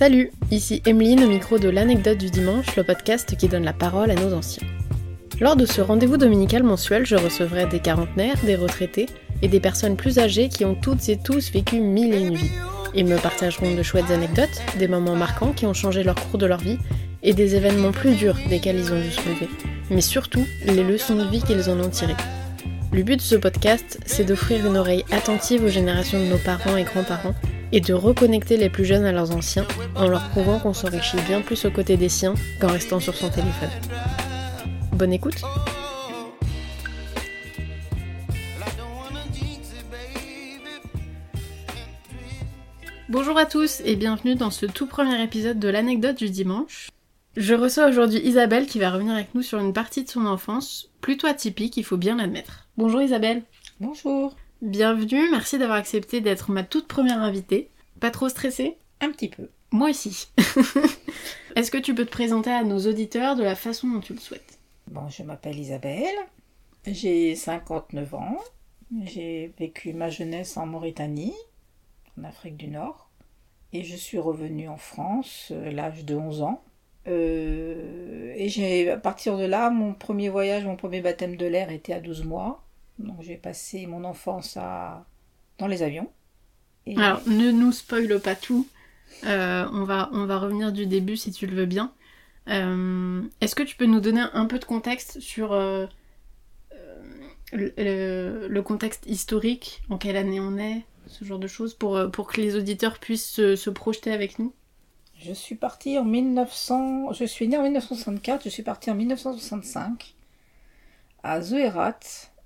[0.00, 4.10] Salut, ici Emeline au micro de l'anecdote du dimanche, le podcast qui donne la parole
[4.10, 4.66] à nos anciens.
[5.42, 9.10] Lors de ce rendez-vous dominical mensuel, je recevrai des quarantenaires, des retraités
[9.42, 12.50] et des personnes plus âgées qui ont toutes et tous vécu mille et une vies.
[12.94, 16.46] Ils me partageront de chouettes anecdotes, des moments marquants qui ont changé leur cours de
[16.46, 16.78] leur vie
[17.22, 19.50] et des événements plus durs desquels ils ont dû se lever.
[19.90, 22.16] Mais surtout, les leçons de vie qu'ils en ont tirées.
[22.90, 26.78] Le but de ce podcast, c'est d'offrir une oreille attentive aux générations de nos parents
[26.78, 27.34] et grands-parents
[27.72, 31.40] et de reconnecter les plus jeunes à leurs anciens en leur prouvant qu'on s'enrichit bien
[31.40, 33.70] plus aux côtés des siens qu'en restant sur son téléphone.
[34.92, 35.42] Bonne écoute
[43.08, 46.90] Bonjour à tous et bienvenue dans ce tout premier épisode de l'anecdote du dimanche.
[47.36, 50.90] Je reçois aujourd'hui Isabelle qui va revenir avec nous sur une partie de son enfance,
[51.00, 52.68] plutôt atypique, il faut bien l'admettre.
[52.76, 53.42] Bonjour Isabelle.
[53.80, 54.36] Bonjour.
[54.62, 57.70] Bienvenue, merci d'avoir accepté d'être ma toute première invitée.
[57.98, 58.76] Pas trop stressée?
[59.00, 59.48] Un petit peu.
[59.70, 60.28] Moi aussi.
[61.56, 64.18] Est-ce que tu peux te présenter à nos auditeurs de la façon dont tu le
[64.18, 64.58] souhaites?
[64.90, 66.14] Bon, je m'appelle Isabelle,
[66.86, 68.36] j'ai 59 ans,
[69.04, 71.34] j'ai vécu ma jeunesse en Mauritanie,
[72.20, 73.08] en Afrique du Nord,
[73.72, 76.62] et je suis revenue en France à l'âge de 11 ans.
[77.08, 81.70] Euh, et j'ai, à partir de là, mon premier voyage, mon premier baptême de l'air
[81.70, 82.62] était à 12 mois.
[83.04, 85.06] Donc j'ai passé mon enfance à...
[85.58, 86.10] dans les avions.
[86.86, 86.96] Et...
[86.96, 88.66] Alors ne nous spoile pas tout.
[89.24, 91.92] Euh, on, va, on va revenir du début si tu le veux bien.
[92.48, 95.86] Euh, Est-ce que tu peux nous donner un peu de contexte sur euh,
[97.52, 102.28] le, le, contexte historique, en quelle année on est, ce genre de choses, pour, pour
[102.28, 104.54] que les auditeurs puissent se, se projeter avec nous
[105.18, 107.12] Je suis partie en 1900...
[107.12, 110.14] Je suis née en 1964, je suis partie en 1965
[111.22, 111.98] à Zoérat,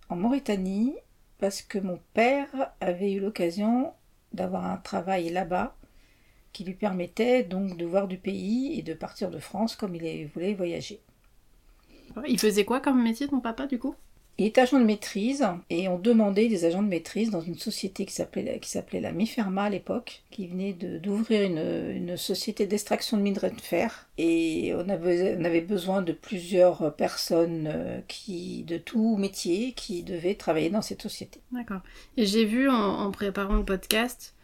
[0.08, 0.94] en Mauritanie
[1.38, 3.92] parce que mon père avait eu l'occasion
[4.32, 5.76] d'avoir un travail là-bas
[6.52, 10.26] qui lui permettait donc de voir du pays et de partir de France comme il
[10.26, 11.00] voulait voyager.
[12.28, 13.94] Il faisait quoi comme métier ton papa du coup?
[14.36, 18.04] Il est agent de maîtrise et on demandait des agents de maîtrise dans une société
[18.04, 23.16] qui s'appelait, qui s'appelait la Miferma à l'époque, qui venait d'ouvrir une, une, société d'extraction
[23.16, 24.08] de minerais de fer.
[24.18, 30.02] Et on avait, on avait besoin de plusieurs personnes euh, qui, de tout métier qui
[30.02, 31.40] devaient travailler dans cette société.
[31.52, 31.80] D'accord.
[32.16, 34.34] Et j'ai vu en, en, préparant le podcast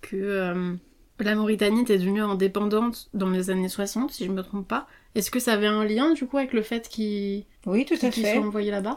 [0.00, 0.74] que euh,
[1.18, 4.86] la Mauritanie était devenue indépendante dans les années 60, si je ne me trompe pas.
[5.16, 8.10] Est-ce que ça avait un lien du coup avec le fait qu'ils oui, tout à
[8.10, 8.34] qu fait.
[8.34, 8.96] soient envoyés là-bas?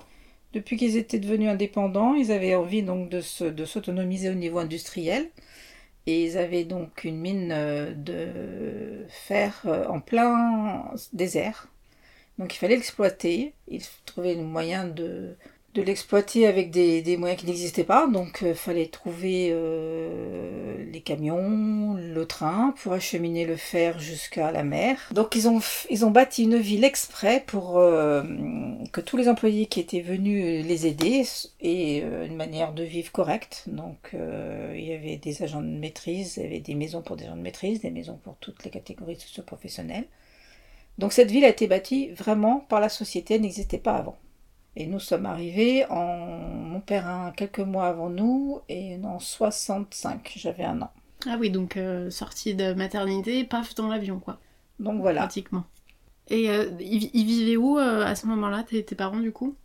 [0.53, 5.29] Depuis qu'ils étaient devenus indépendants, ils avaient envie donc de, se, s'autonomiser au niveau industriel.
[6.05, 7.49] Et ils avaient donc une mine
[7.95, 11.69] de fer en plein désert.
[12.37, 13.53] Donc il fallait l'exploiter.
[13.69, 15.35] Ils trouvaient le moyen de,
[15.73, 18.07] de l'exploiter avec des, des, moyens qui n'existaient pas.
[18.07, 24.63] Donc euh, fallait trouver euh, les camions, le train pour acheminer le fer jusqu'à la
[24.63, 24.97] mer.
[25.11, 28.23] Donc ils ont, ils ont bâti une ville exprès pour euh,
[28.91, 31.23] que tous les employés qui étaient venus les aider
[31.61, 33.63] aient euh, une manière de vivre correcte.
[33.67, 37.17] Donc euh, il y avait des agents de maîtrise, il y avait des maisons pour
[37.17, 40.05] des agents de maîtrise, des maisons pour toutes les catégories socio-professionnelles.
[40.99, 44.17] Donc cette ville a été bâtie vraiment par la société, elle n'existait pas avant.
[44.75, 46.17] Et nous sommes arrivés en.
[46.17, 50.91] Mon père un quelques mois avant nous, et en 65, j'avais un an.
[51.27, 54.39] Ah oui, donc euh, sortie de maternité, paf, dans l'avion, quoi.
[54.79, 55.21] Donc voilà.
[55.21, 55.63] Pratiquement.
[56.29, 59.55] Et euh, ils, ils, vivaient où euh, à ce moment-là, tes, tes, parents, du coup?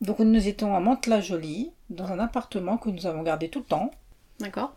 [0.00, 3.90] Donc nous étions à Mantes-la-Jolie, dans un appartement que nous avons gardé tout le temps.
[4.40, 4.74] D'accord.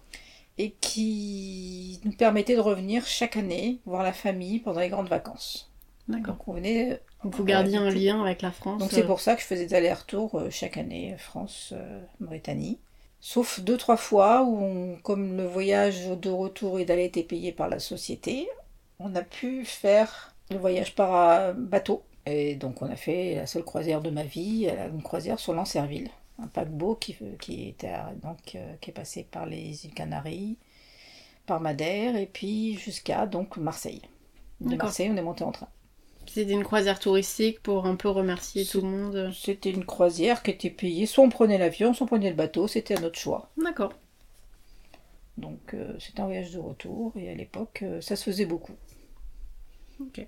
[0.58, 5.73] Et qui nous permettait de revenir chaque année voir la famille pendant les grandes vacances.
[6.08, 6.36] D'accord.
[6.36, 8.80] Donc on venait donc vous gardiez un lien avec la France.
[8.80, 12.80] Donc c'est pour ça que je faisais des allers-retours chaque année, France-Mauritanie.
[13.22, 17.54] Sauf deux, trois fois où, on, comme le voyage de retour et d'aller était payé
[17.54, 18.50] par la société,
[19.00, 22.04] on a pu faire le voyage par bateau.
[22.26, 26.10] Et donc on a fait la seule croisière de ma vie, une croisière sur l'Ancerville.
[26.42, 30.58] Un paquebot qui, qui, était, donc, qui est passé par les îles Canaries,
[31.46, 34.02] par Madère et puis jusqu'à donc Marseille.
[34.60, 35.68] De Marseille, on est monté en train.
[36.34, 39.32] C'était une croisière touristique pour un peu remercier tout le monde.
[39.36, 41.06] C'était une croisière qui était payée.
[41.06, 42.68] Soit on prenait l'avion, soit on prenait le bateau.
[42.68, 43.52] C'était à notre choix.
[43.56, 43.94] D'accord.
[45.38, 48.74] Donc euh, c'était un voyage de retour et à l'époque euh, ça se faisait beaucoup.
[50.00, 50.26] Ok.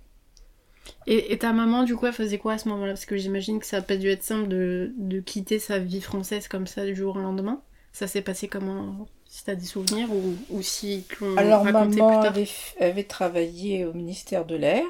[1.07, 2.93] Et, et, ta maman du coup elle faisait quoi à ce moment-là?
[2.93, 6.01] Parce que j'imagine que ça n'a pas dû être simple de, de, quitter sa vie
[6.01, 7.63] française comme ça du jour au lendemain.
[7.93, 11.03] Ça s'est passé comment Si t'as des souvenirs ou, ou si
[11.37, 12.47] Alors maman avait,
[12.79, 14.85] avait travaillé au ministère de l'air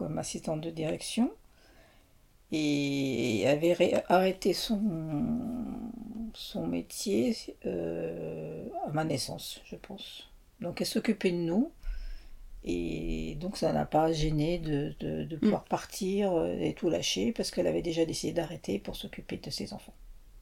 [0.00, 1.30] comme assistante de direction
[2.52, 4.80] et avait arrêté son,
[6.34, 7.36] son métier
[7.66, 10.30] euh, à ma naissance, je pense.
[10.60, 11.72] Donc elle s'occupait de nous
[12.64, 17.32] Et donc ça n'a pas gêné de, de, de pouvoir partir euh, et tout lâcher
[17.32, 19.94] parce qu'elle avait déjà décidé d'arrêter pour s'occuper de ses enfants.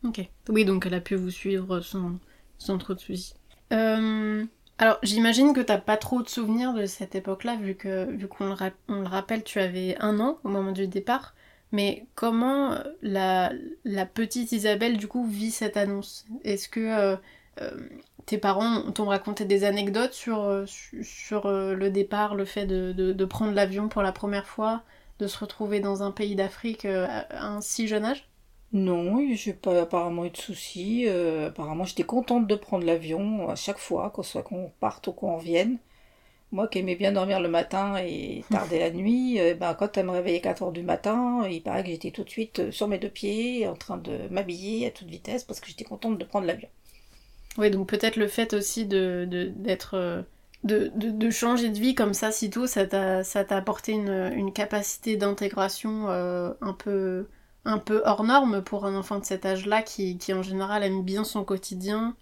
[0.05, 0.21] Ok.
[0.49, 2.19] Oui, donc elle a pu vous suivre sans,
[2.59, 3.35] sans trop de soucis.
[3.73, 4.45] Euh,
[4.79, 8.47] alors, j'imagine que t'as pas trop de souvenirs de cette époque-là, vu que vu qu'on
[8.49, 11.35] le, rappelle, tu avais un an au moment du départ.
[11.73, 13.53] Mais comment euh, la,
[13.85, 16.25] la petite Isabelle, du coup, vit cette annonce?
[16.45, 17.17] Est-ce que euh,
[17.61, 17.89] euh,
[18.27, 23.53] tes parents t'ont raconté des anecdotes sur, su- sur le départ, le fait de, prendre
[23.53, 24.83] l'avion pour la première fois,
[25.19, 28.29] de se retrouver dans un pays d'Afrique à un si jeune âge?
[28.73, 31.05] Non, j'ai pas apparemment eu de soucis.
[31.07, 35.13] euh, apparemment, j'étais contente de prendre l'avion à chaque fois, qu'on soit qu'on parte ou
[35.13, 35.79] qu'on revienne.
[36.53, 40.07] Moi qui aimais bien dormir le matin et tarder la nuit, euh, ben, quand elle
[40.07, 42.89] me réveillait 4 heures du matin, il paraît que j'étais tout de suite euh, sur
[42.89, 46.25] mes deux pieds, en train de m'habiller à toute vitesse parce que j'étais contente de
[46.25, 46.69] prendre l'avion.
[47.59, 49.27] Oui, donc peut-être le fait aussi de
[49.57, 50.23] d'être euh,
[50.65, 53.93] de, de, de changer de vie comme ça si tôt, ça t'a ça t'a apporté
[53.93, 57.27] une, une capacité d'intégration euh, un peu
[57.69, 61.03] un peu hors norme pour un enfant de cet âge-là qui, qui en général aime
[61.05, 62.17] bien son quotidien.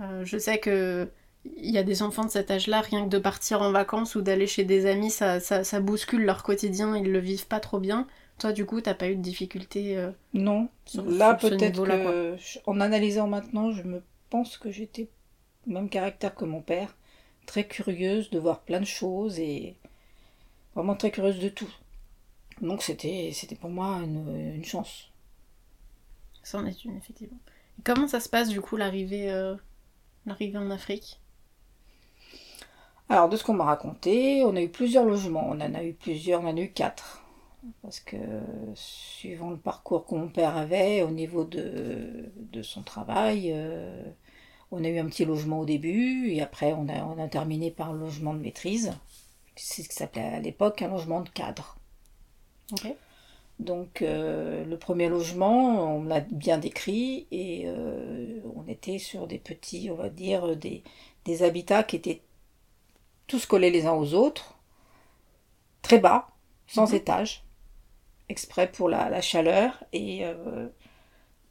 [0.00, 1.10] Euh, je sais que
[1.44, 4.22] il y a des enfants de cet âge-là, rien que de partir en vacances ou
[4.22, 7.80] d'aller chez des amis, ça, ça, ça bouscule leur quotidien, ils le vivent pas trop
[7.80, 8.06] bien.
[8.38, 12.58] Toi, du coup, t'as pas eu de difficultés euh, Non, sur, là peut-être que, je-
[12.66, 15.10] en analysant maintenant, je me pense que j'étais
[15.66, 16.96] même caractère que mon père,
[17.46, 19.76] très curieuse de voir plein de choses et
[20.74, 21.70] vraiment très curieuse de tout.
[22.60, 25.10] Donc c'était c'était pour moi une, une chance.
[26.42, 27.38] Ça en est une, effectivement.
[27.78, 29.54] Et comment ça se passe, du coup, l'arrivée euh,
[30.26, 31.20] l'arrivée en Afrique?
[33.08, 35.94] Alors de ce qu'on m'a raconté, on a eu plusieurs logements, on en a eu
[35.94, 37.22] plusieurs, on en a eu quatre.
[37.82, 38.16] Parce que
[38.74, 44.02] suivant le parcours que mon père avait au niveau de, de son travail, euh,
[44.70, 47.70] on a eu un petit logement au début, et après on a, on a terminé
[47.70, 48.92] par un logement de maîtrise.
[49.56, 51.77] C'est ce qui s'appelait à l'époque un logement de cadre.
[53.58, 59.38] Donc euh, le premier logement, on l'a bien décrit, et euh, on était sur des
[59.38, 60.84] petits, on va dire, des,
[61.24, 62.22] des habitats qui étaient
[63.28, 64.56] tous collés les uns aux autres,
[65.82, 66.28] très bas,
[66.66, 66.94] sans Mhm.
[66.94, 67.44] étage,
[68.28, 70.68] exprès pour la, la chaleur, et euh,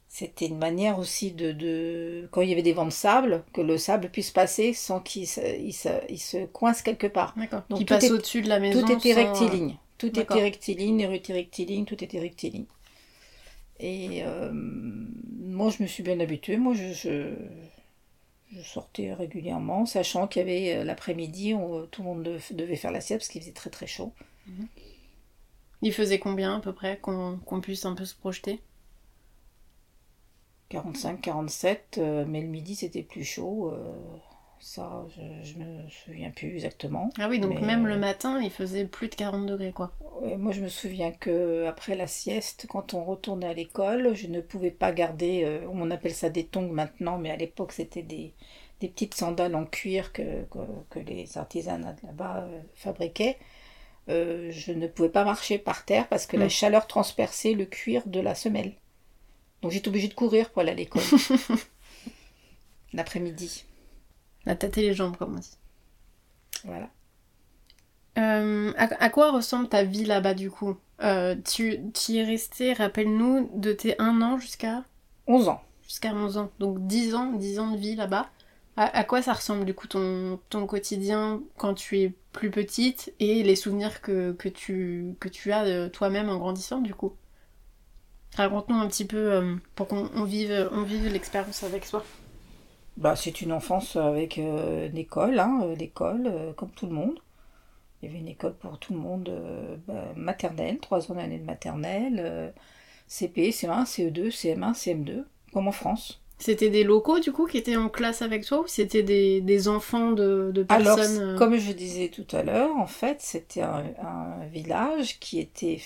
[0.08, 3.62] c'était une manière aussi de, de, quand il y avait des vents de sable, que
[3.62, 7.36] le sable puisse passer sans qu'il se, il se, il se coince quelque part.
[7.36, 7.62] D'accord.
[7.70, 8.86] Donc passe est- au-dessus de la maison.
[8.86, 9.78] Tout était sans, rectiligne.
[9.98, 12.66] Tout était rectiligne, les rues étaient rectilignes, tout était rectiligne.
[13.80, 16.56] Et euh, moi, je me suis bien habituée.
[16.56, 17.34] Moi, je, je,
[18.52, 21.54] je sortais régulièrement, sachant qu'il y avait euh, l'après-midi,
[21.90, 24.12] tout le monde dev- devait faire la sieste parce qu'il faisait très très chaud.
[25.82, 28.62] Il faisait combien à peu près qu'on puisse un peu se projeter?
[30.68, 33.70] 45, 47, euh, mais le midi c'était plus chaud.
[33.72, 33.92] euh,
[34.60, 37.10] ça, je, je me souviens plus exactement.
[37.18, 39.92] Ah oui, donc Mais, même euh, le matin, il faisait plus de 40 degrés, quoi.
[40.36, 44.40] Moi, je me souviens que après la sieste, quand on retournait à l'école, je ne
[44.40, 48.34] pouvais pas garder, euh, on appelle ça des tongs maintenant, mais à l'époque, c'était des,
[48.80, 50.58] des petites sandales en cuir que, que,
[50.90, 53.38] que les artisanats de là-bas euh, fabriquaient.
[54.08, 58.02] Euh, je ne pouvais pas marcher par terre parce que la chaleur transperçait le cuir
[58.06, 58.72] de la semelle.
[59.60, 61.02] Donc j'étais obligée de courir pour aller à l'école.
[62.94, 63.64] L'après-midi.
[64.48, 65.56] La tête et les jambes, comme on dit.
[66.64, 66.90] Voilà.
[68.18, 70.76] Euh, à, à quoi ressemble ta vie là-bas, du coup?
[71.02, 74.82] Euh, tu, tu y es resté, rappelle-nous, de tes 1 an jusqu'à?
[75.28, 75.62] 11 ans.
[75.84, 76.50] jusqu'à 11 ans.
[76.58, 78.30] Donc 10 ans, 10 ans de vie là-bas.
[78.76, 83.12] À, à quoi ça ressemble du coup ton, ton quotidien quand tu es plus petite
[83.20, 87.14] et les souvenirs que, que, tu, que tu as de toi-même en grandissant du coup?
[88.36, 92.04] Raconte-nous un petit peu euh, pour qu'on on vive, on vive l'expérience avec soi.
[92.98, 96.92] Bah, c'est une enfance avec euh, une école, hein, euh, l'école, euh, comme tout le
[96.92, 97.18] monde.
[98.02, 101.38] Il y avait une école pour tout le monde, euh, bah, maternelle, trois ans d'année
[101.38, 102.52] de maternelle,
[103.06, 106.20] CP, CE1, CE2, CM1, CM2, comme en France.
[106.38, 109.66] C'était des locaux du coup qui étaient en classe avec toi ou c'était des, des
[109.66, 113.62] enfants de, de Alors, personnes euh, comme je disais tout à l'heure, en fait, c'était
[113.62, 115.80] un, un village qui, était,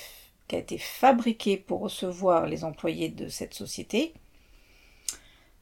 [0.49, 4.12] qui a été fabriqué pour recevoir les employés de cette société.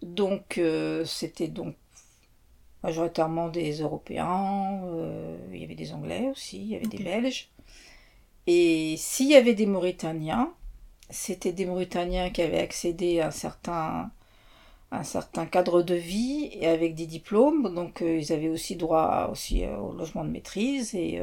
[0.03, 1.75] Donc, euh, c'était donc
[2.83, 7.51] majoritairement des Européens, euh, il y avait des Anglais aussi, il y avait des Belges.
[8.47, 10.53] Et s'il y avait des Mauritaniens,
[11.11, 14.11] c'était des Mauritaniens qui avaient accédé à un certain,
[14.91, 17.75] un certain cadre de vie et avec des diplômes.
[17.75, 20.95] Donc euh, ils avaient aussi droit aussi au logement de maîtrise.
[20.95, 21.21] Et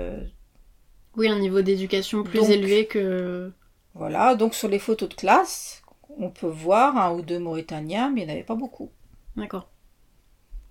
[1.15, 3.51] Oui, un niveau d'éducation plus Donc- élevé que...
[3.95, 5.81] voilà, donc sur les photos de classe,
[6.17, 8.91] on peut voir un ou deux Mauritaniens, mais il n'y en avait pas beaucoup.
[9.37, 9.67] D'accord.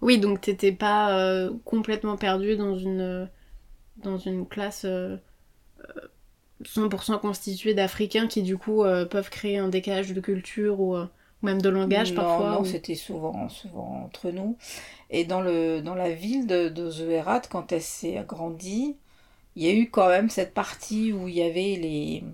[0.02, 3.28] Oui, donc t'étais pas euh, complètement perdu dans une,
[3.99, 5.16] dans une classe euh,
[5.97, 6.09] euh,
[6.64, 11.07] 100% constituée d'Africains qui du coup euh, peuvent créer un décalage de culture ou, euh,
[11.43, 14.57] ou même de langage non, parfois Non, ou- c'était souvent, souvent entre nous.
[15.11, 18.97] Et dans, le, dans la ville de, de Zoérat, quand elle s'est agrandie,
[19.57, 22.25] il y a eu quand même cette partie où il y avait les,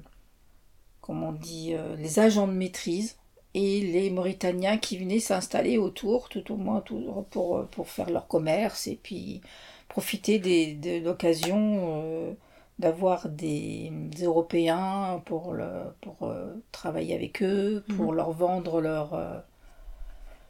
[1.13, 3.17] comment on dit, euh, les agents de maîtrise
[3.55, 8.27] et les Mauritaniens qui venaient s'installer autour, tout au moins tout- pour, pour faire leur
[8.27, 9.43] commerce et puis
[9.89, 12.33] profiter des, de l'occasion euh,
[12.79, 15.69] d'avoir des, des Européens pour, le,
[16.01, 19.39] pour euh, travailler avec eux, pour leur vendre leur, euh,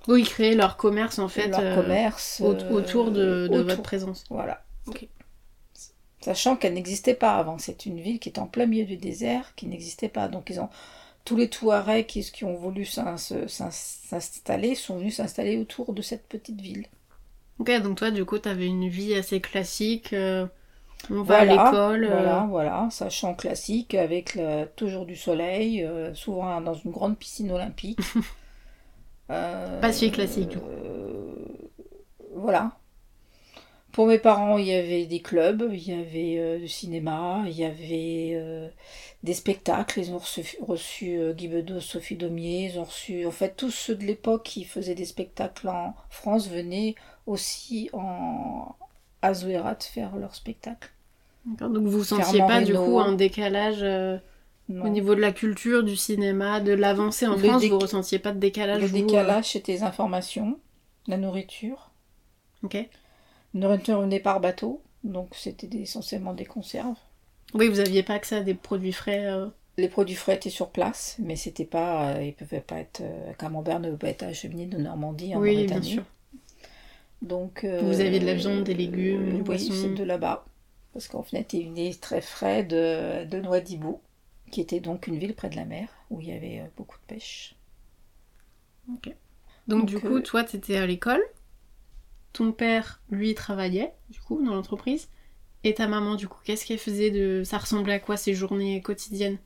[0.07, 3.65] Oui, créer leur commerce en fait leur euh, commerce au- euh, autour de, de autour.
[3.67, 4.25] votre présence.
[4.31, 4.63] Voilà.
[6.23, 7.59] Sachant qu'elle n'existait pas avant.
[7.59, 10.29] C'est une ville qui est en plein milieu du désert, qui n'existait pas.
[10.29, 10.71] Donc ils ont
[11.25, 16.61] tous les Touaregs qui, qui ont voulu s'installer sont venus s'installer autour de cette petite
[16.61, 16.87] ville.
[17.59, 20.47] Ok, donc toi du coup t'avais une vie assez classique, euh,
[21.11, 22.05] on va à l'école.
[22.05, 27.19] euh, Voilà, voilà, sachant classique avec le- toujours du soleil, euh, souvent dans une grande
[27.19, 28.13] piscine olympique.
[29.81, 30.57] Pas si classique,
[32.35, 32.73] voilà.
[33.93, 37.53] Pour mes parents, il y avait des clubs, il y avait euh, du cinéma, il
[37.53, 38.69] y avait euh,
[39.23, 40.01] des spectacles.
[40.01, 43.27] Ils ont reçu, reçu euh, Guy Bedos, Sophie Daumier, ils ont reçu.
[43.27, 46.95] En fait, tous ceux de l'époque qui faisaient des spectacles en France venaient
[47.27, 48.75] aussi en,
[49.21, 50.91] à faire leurs spectacles.
[51.45, 53.85] D'accord, Donc vous sentiez Fernand pas du coup un décalage
[54.71, 58.33] au niveau de la culture, du cinéma, de l'avancée en Le France, vous ressentiez pas
[58.33, 60.59] de décalage Le vous, décalage, c'était les informations,
[61.09, 61.91] la nourriture.
[62.63, 62.89] Ok.
[63.55, 66.97] La nourriture venait par bateau, donc c'était essentiellement des conserves.
[67.55, 69.27] Oui, vous aviez pas accès à des produits frais.
[69.27, 73.01] euh, Les produits frais étaient sur place, mais c'était pas, euh, ils pouvaient pas être,
[73.03, 76.03] euh, camembert ne peut pas être acheminé de Normandie en Oui, bien sûr.
[77.21, 79.73] Donc euh, Vous aviez de la viande, des légumes, du oui, poisson.
[79.73, 80.45] c'est de là-bas,
[80.93, 84.01] parce qu'en fait, il venait très frais de, de Nouadhibou,
[84.51, 87.15] qui était donc une ville près de la mer où il y avait beaucoup de
[87.15, 87.55] pêche.
[88.89, 89.15] Donc,
[89.69, 91.23] Donc, du coup, toi, t'étais à l'école.
[92.33, 95.09] Ton père, lui, travaillait, du coup, dans l'entreprise.
[95.65, 97.43] Et ta maman, du coup, qu'est-ce qu'elle faisait de...
[97.45, 99.39] Ça ressemblait à quoi ces journées quotidiennes?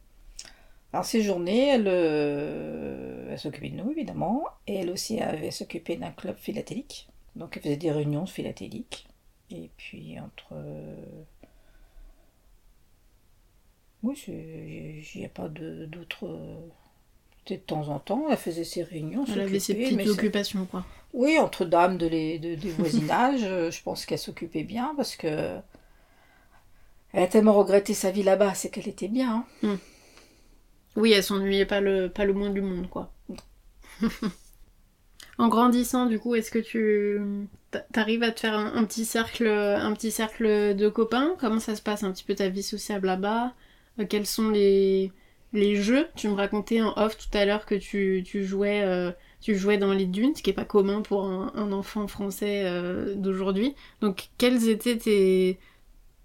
[0.93, 5.51] Alors ces journées, elle, euh, elle s'occupait de nous évidemment, et elle aussi avait
[5.97, 7.09] d'un club philatélique.
[7.35, 9.07] Donc elle faisait des réunions philatéliques.
[9.51, 10.53] Et puis entre...
[10.53, 10.95] euh,
[14.03, 16.29] Oui, il n'y a pas d'autres...
[16.29, 16.86] Peut-être
[17.55, 19.25] de temps en temps, elle faisait ses réunions.
[19.33, 20.85] Elle avait ses mais petites occupations, quoi.
[21.13, 25.17] Oui, entre dames de les, de, du voisinage, euh, je pense qu'elle s'occupait bien parce
[25.17, 25.57] que...
[27.13, 29.45] Elle a tellement regretté sa vie là-bas, c'est qu'elle était bien.
[29.65, 29.79] hein.
[30.97, 33.13] Oui, elle s'ennuyait pas le, pas le moins du monde, quoi.
[35.39, 37.21] en grandissant, du coup, est-ce que tu
[37.93, 41.37] t'arrives à te faire un, un petit cercle, un petit cercle de copains?
[41.39, 43.55] Comment ça se passe un petit peu ta vie sociable là-bas?
[44.01, 45.13] Euh, Quels sont les,
[45.53, 49.13] les jeux Tu me racontais en off tout à l'heure que tu, tu jouais, euh,
[49.41, 52.63] tu jouais dans les dunes, ce qui est pas commun pour un, un enfant français
[52.67, 53.75] euh, d'aujourd'hui.
[54.01, 55.59] Donc, quels étaient tes,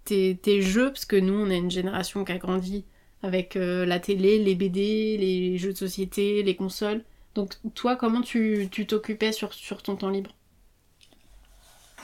[0.04, 0.88] tes, tes jeux?
[0.90, 2.84] Parce que nous, on a une génération qui a grandi
[3.22, 7.04] avec euh, la télé, les BD, les jeux de société, les consoles.
[7.34, 10.32] Donc toi, comment tu tu t'occupais sur, sur ton temps libre?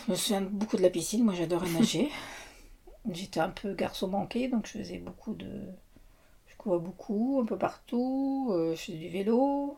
[0.07, 2.11] Je me souviens beaucoup de la piscine, moi j'adorais nager.
[3.11, 5.49] J'étais un peu garçon manqué, donc je faisais beaucoup de.
[6.65, 9.77] Beaucoup, un peu partout, euh, je faisais du vélo.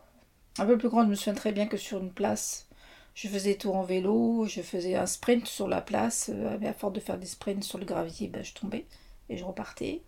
[0.59, 2.69] Un peu plus grande, je me souviens très bien que sur une place,
[3.15, 6.73] je faisais tout en vélo, je faisais un sprint sur la place, euh, mais à
[6.73, 8.87] force de faire des sprints sur le gravier, ben, je tombais
[9.29, 10.03] et je repartais.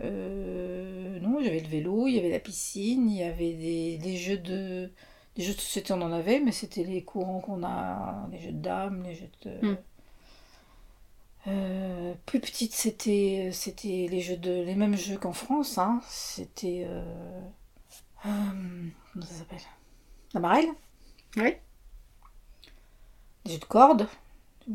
[0.00, 4.38] Euh, non, j'avais le vélo, il y avait la piscine, il y avait des, jeux
[4.38, 4.90] de.
[5.36, 8.52] Des jeux de société, on en avait, mais c'était les courants qu'on a, les jeux
[8.52, 9.66] de dames, les jeux de.
[9.70, 9.76] Mm.
[11.46, 16.00] Euh, plus petite, c'était c'était les jeux de les mêmes jeux qu'en France, hein.
[16.08, 17.02] C'était euh,
[18.24, 18.30] euh,
[19.12, 19.58] comment ça s'appelle?
[20.32, 20.68] La marelle,
[21.36, 21.54] Oui.
[23.44, 24.06] des jeux de cordes.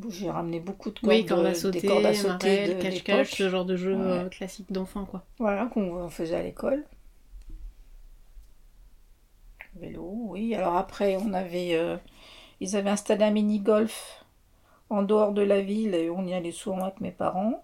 [0.09, 3.65] J'ai ramené beaucoup de cordes, Oui, à sauter, des cordes à sauter cache-cache, ce genre
[3.65, 4.29] de jeu Ouais.
[4.29, 5.25] classique d'enfant, quoi.
[5.39, 6.85] Voilà, qu'on faisait à l'école.
[9.75, 10.53] Vélo, oui.
[10.53, 11.75] Alors après, on avait,
[12.59, 14.18] ils avaient installé un mini-golf
[14.89, 17.63] en dehors de la ville et on y allait souvent avec mes parents.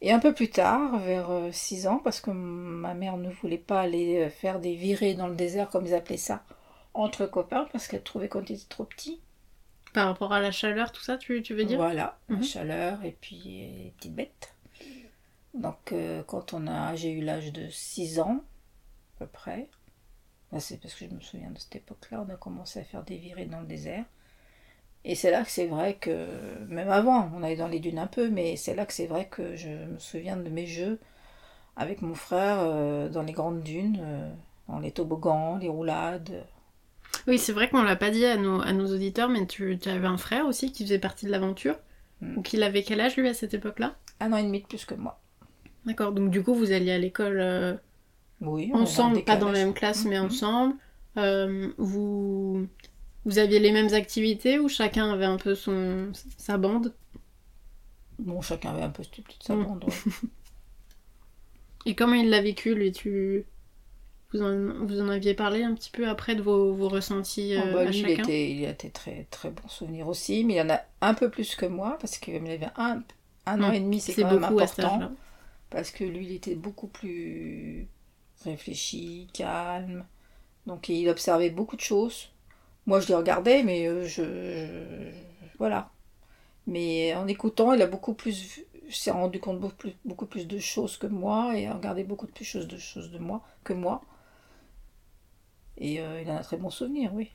[0.00, 3.80] Et un peu plus tard, vers 6 ans, parce que ma mère ne voulait pas
[3.80, 6.44] aller euh, faire des virées dans le désert, comme ils appelaient ça,
[6.94, 9.20] entre copains, parce qu'elle trouvait qu'on était trop petits.
[9.94, 11.78] Par rapport à la chaleur, tout ça, tu, tu veux dire?
[11.78, 12.42] Voilà, la Mhm.
[12.44, 14.54] chaleur et puis les petites bêtes.
[15.54, 18.40] Donc euh, quand on a, j'ai eu l'âge de 6 ans,
[19.16, 19.68] à peu près,
[20.52, 23.02] Là, c'est parce que je me souviens de cette époque-là, on a commencé à faire
[23.04, 24.04] des virées dans le désert.
[25.10, 26.26] Et c'est là que c'est vrai que,
[26.68, 29.26] même avant, on allait dans les dunes un peu, mais c'est là que c'est vrai
[29.30, 30.98] que je me souviens de mes jeux
[31.78, 34.30] avec mon frère euh, dans les grandes dunes, euh,
[34.68, 36.44] dans les toboggans, les roulades.
[37.26, 39.88] Oui, c'est vrai qu'on l'a pas dit à nos, à nos auditeurs, mais tu, tu
[39.88, 41.76] avais un frère aussi qui faisait partie de l'aventure.
[42.20, 42.36] Mm.
[42.36, 43.94] Ou qu'il avait quel âge lui à cette époque-là?
[44.20, 45.18] Un an et demi de plus que moi.
[45.86, 47.74] D'accord, donc du coup vous alliez à l'école euh,
[48.42, 50.26] Oui, ensemble, pas dans la même classe, mais Mhm.
[50.26, 50.74] ensemble.
[51.78, 52.66] Vous,
[53.24, 56.94] vous aviez les mêmes activités ou chacun avait un peu son, sa bande?
[58.18, 59.02] Bon, chacun avait un peu
[59.40, 59.62] sa Mm.
[59.64, 60.02] bande, ouais.
[61.86, 62.92] Et comment il l'a vécu lui?
[62.92, 63.44] Tu...
[64.32, 67.60] Vous en, vous en aviez parlé un petit peu après de vos, vos ressentis euh,
[67.62, 70.54] Oh, bah, à lui, il était, il a été très, très bon souvenir aussi, mais
[70.56, 73.02] il en a un peu plus que moi, parce qu'il avait un,
[73.46, 75.10] un an et demi, c'est quand même important.
[75.70, 77.88] parce que lui, il était beaucoup plus
[78.44, 80.06] réfléchi, calme.
[80.66, 82.30] Donc il observait beaucoup de choses.
[82.88, 84.22] Moi, je les regardais, mais euh, je,
[85.58, 85.92] Voilà.
[86.66, 88.64] Mais en écoutant, il a beaucoup plus...
[88.90, 92.26] s'est rendu compte beaucoup plus, beaucoup plus de choses que moi et a regardé beaucoup
[92.26, 94.02] plus choses de choses de moi que moi.
[95.76, 97.30] Et euh, il a un très bon souvenir, oui.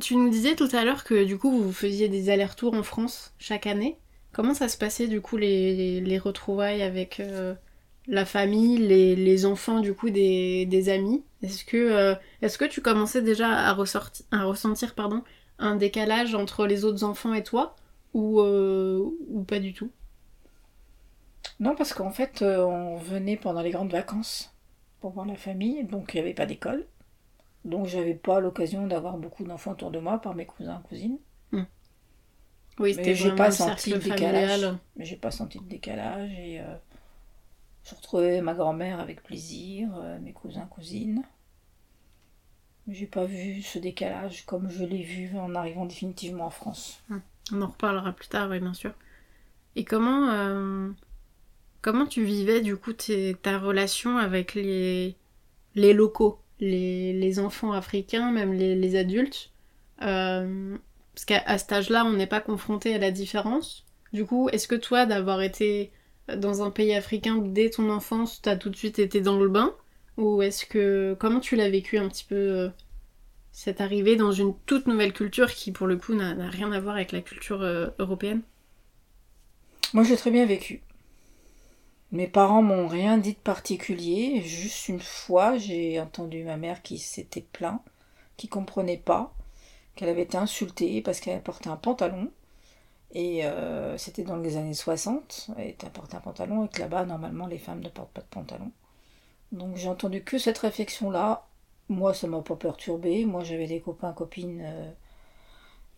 [0.00, 3.34] Tu nous disais tout à l'heure que du coup vous faisiez des allers-retours en France
[3.38, 3.98] chaque année.
[4.32, 7.54] Comment ça se passait du coup les retrouvailles avec euh,
[8.06, 12.64] la famille, les, les enfants du coup des, des amis Est-ce que, euh, est-ce que
[12.64, 15.22] tu commençais déjà à, ressorti- à ressentir pardon,
[15.58, 17.76] un décalage entre les autres enfants et toi?
[18.14, 19.90] Ou, euh, ou pas du tout?
[21.60, 24.54] Non, parce qu'en fait, euh, on venait pendant les grandes vacances
[25.00, 26.86] pour voir la famille, donc il n'y avait pas d'école.
[27.64, 31.18] Donc j'avais pas l'occasion d'avoir beaucoup d'enfants autour de moi par mes cousins cousines.
[32.78, 34.62] Oui, Mais j'ai pas senti le décalage.
[34.62, 34.78] familial.
[34.96, 36.60] Mais j'ai pas senti de décalage et
[37.84, 41.22] je retrouvais ma grand-mère avec plaisir, euh, mes cousins, cousines.
[42.86, 47.02] J'ai pas vu ce décalage comme je l'ai vu en arrivant définitivement en France.
[47.52, 48.92] On en reparlera plus tard, oui, bien sûr.
[49.76, 50.90] Et comment, euh,
[51.82, 55.16] comment tu vivais du coup tes- ta relation avec les,
[55.76, 59.52] les locaux, les, les enfants africains, même les, les adultes?
[60.02, 60.76] Euh,
[61.14, 63.86] Parce qu'à cet âge-là, on n'est pas confronté à la différence.
[64.12, 65.92] Du coup, est-ce que toi, d'avoir été
[66.36, 69.74] dans un pays africain dès ton enfance, t'as tout de suite été dans le bain?
[70.16, 71.16] Ou est-ce que.
[71.18, 72.68] Comment tu l'as vécu un petit peu euh,
[73.52, 76.96] cette arrivée dans une toute nouvelle culture qui, pour le coup, n'a rien à voir
[76.96, 78.42] avec la culture euh, européenne?
[79.94, 80.82] Moi, j'ai très bien vécu.
[82.12, 84.42] Mes parents m'ont rien dit de particulier.
[84.42, 87.80] Juste une fois, j'ai entendu ma mère qui s'était plaint,
[88.36, 89.34] qui comprenait pas,
[89.96, 92.30] qu'elle avait été insultée parce qu'elle portait un pantalon.
[93.14, 95.50] Et euh, c'était dans les années 60.
[95.58, 98.26] Elle était porté un pantalon et que là-bas, normalement, les femmes ne portent pas de
[98.26, 98.70] pantalon.
[99.52, 101.46] Donc j'ai entendu que cette réflexion-là.
[101.88, 103.24] Moi, ça m'a pas perturbée.
[103.26, 104.62] Moi, j'avais des copains, copines.
[104.64, 104.90] euh,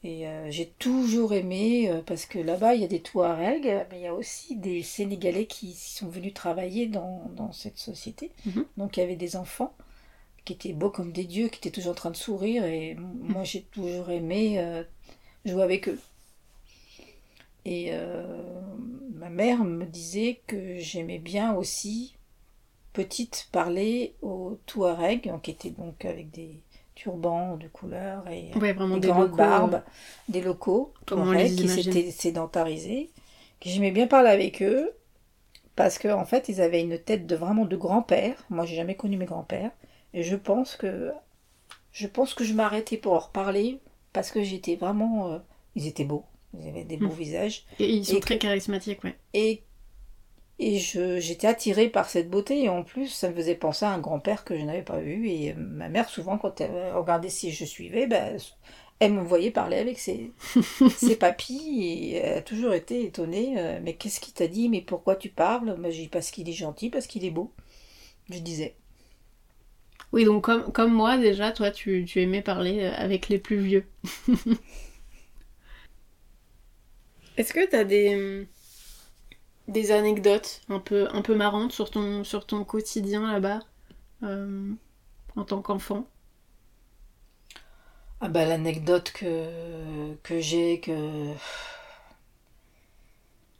[0.03, 4.03] et euh, j'ai toujours aimé, parce que là-bas, il y a des Touaregs, mais il
[4.03, 8.31] y a aussi des Sénégalais qui sont venus travailler dans, dans cette société.
[8.45, 8.67] Mhm.
[8.77, 9.75] Donc il y avait des enfants
[10.45, 12.65] qui étaient beaux comme des dieux, qui étaient toujours en train de sourire.
[12.67, 14.85] Et moi, j'ai toujours aimé
[15.47, 15.99] jouer avec eux.
[17.65, 18.25] Et euh,
[19.15, 22.17] ma mère me disait que j'aimais bien aussi,
[22.93, 26.61] petite, parler aux Touaregs, qui étaient donc avec des
[26.95, 29.83] turbans de couleur et Ouais, vraiment des des grandes locaux, barbes,
[30.29, 33.11] des locaux, on Touaregs, qui s'étaient sédentarisés,
[33.63, 34.93] j'aimais bien parler avec eux,
[35.75, 38.37] parce qu'en en fait, ils avaient une tête de vraiment de grand-père.
[38.51, 39.73] Moi, j'ai jamais connu mes grands-pères,
[40.13, 41.13] et je pense que
[41.93, 43.81] je pense que je m'arrêtais pour leur parler
[44.13, 45.39] parce que j'étais vraiment, euh,
[45.77, 46.25] ils étaient beaux,
[46.61, 47.19] ils avaient des beaux Mm.
[47.19, 49.17] visages, Et ils sont Et très que- charismatiques, ouais.
[49.35, 49.63] et
[50.61, 52.63] et je j'étais attirée par cette beauté.
[52.65, 55.29] Et en plus ça me faisait penser à un grand-père que je n'avais pas vu.
[55.29, 58.39] Et euh, ma mère souvent quand elle regardait si je suivais ben,
[59.01, 60.33] elle me voyait parler avec ses,
[60.97, 64.69] ses papis et elle a toujours été étonnée euh, mais qu'est-ce qu'il t'a dit?
[64.69, 65.75] Mais pourquoi tu parles?
[65.79, 67.53] Moi je dis parce qu'il est gentil parce qu'il est beau
[68.31, 68.77] je disais.
[70.13, 73.57] Oui, donc comme, comme moi, déjà, toi, tu, tu aimais parler euh, avec les plus
[73.59, 73.85] vieux.
[77.37, 78.47] Est-ce que t'as des,
[79.69, 83.61] des anecdotes un peu, un peu marrantes sur ton, sur ton quotidien là-bas,
[84.25, 84.73] euh,
[85.37, 86.07] en tant qu'enfant?
[88.21, 91.35] Ah ben l'anecdote que que j'ai que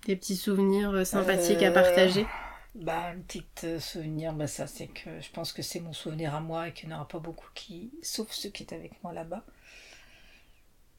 [0.07, 2.31] Des petits souvenirs euh, sympathiques à Euh, partager?
[2.75, 3.47] Bah, un petit
[3.81, 6.89] souvenir, bah, ça c'est que je pense que c'est mon souvenir à moi et qu'il
[6.89, 9.45] n'y en aura pas beaucoup qui, sauf ceux qui étaient avec moi là-bas,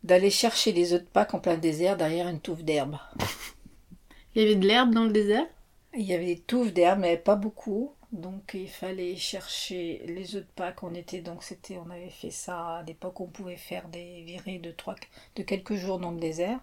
[0.05, 2.97] d'aller chercher des œufs de Pâques en plein désert derrière une touffe d'herbe.
[4.35, 5.45] Il y avait de l'herbe dans le désert?
[5.97, 7.93] Il y avait des touffes d'herbe, mais pas beaucoup.
[8.11, 10.83] Donc il fallait chercher les œufs de Pâques.
[10.83, 13.19] On était donc c'était, on avait fait ça à l'époque.
[13.19, 14.95] On pouvait faire des virées de trois,
[15.35, 16.59] de quelques jours dans le désert.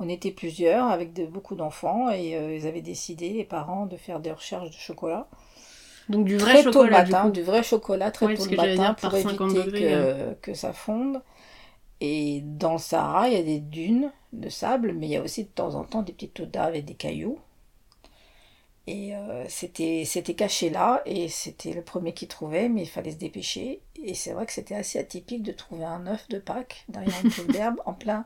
[0.00, 3.96] On était plusieurs avec de, beaucoup d'enfants et euh, ils avaient décidé les parents de
[3.96, 5.28] faire des recherches de chocolat.
[6.08, 8.56] Donc du vrai très tôt chocolat, le matin, du vrai chocolat très Ouais, tôt le
[8.56, 11.22] matin dire, pour 50 éviter que, que ça fonde.
[12.00, 15.22] Et dans le Sahara, il y a des dunes de sable, mais il y a
[15.22, 17.38] aussi de temps en temps des petites taux d'arbres et des cailloux.
[18.86, 23.12] Et euh, c'était c'était caché là, et c'était le premier qui trouvait, mais il fallait
[23.12, 23.80] se dépêcher.
[24.02, 27.30] Et c'est vrai que c'était assez atypique de trouver un œuf de Pâques derrière une
[27.30, 28.24] touffe d'herbe en plein,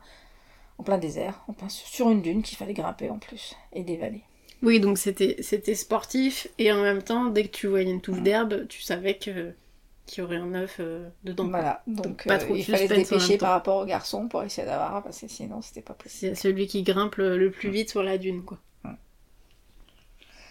[0.78, 3.96] en plein désert, en plein, sur une dune qu'il fallait grimper en plus, et des
[3.96, 4.22] vallées.
[4.62, 8.22] Oui, donc c'était c'était sportif et en même temps, dès que tu voyais une touffe
[8.22, 9.54] d'herbe, tu savais que
[10.06, 11.48] qu'il y aurait un œuf euh, dedans.
[11.48, 14.66] Voilà, donc, pas euh, trop il fallait se dépêcher par rapport aux garçons pour essayer
[14.66, 16.36] d'avoir, parce que sinon c'était pas possible.
[16.36, 18.58] C'est celui qui grimpe le, le plus vite sur la dune, quoi.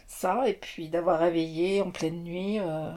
[0.07, 2.91] Ça, et puis d'avoir réveillé en pleine nuit euh,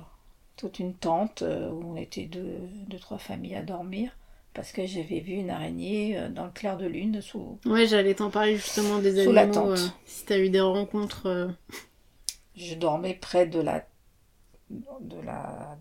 [0.56, 4.10] toute une tente euh, où on était deux, deux, trois familles à dormir,
[4.54, 7.58] parce que j'avais vu une araignée dans le clair de lune sous.
[7.64, 9.54] Ouais, j'allais t'en parler justement des Sous la animaux.
[9.54, 9.78] tente.
[9.78, 11.26] euh, si t'as eu des rencontres.
[11.26, 11.48] euh,
[12.56, 13.86] Je dormais près de la.
[14.70, 15.78] de la.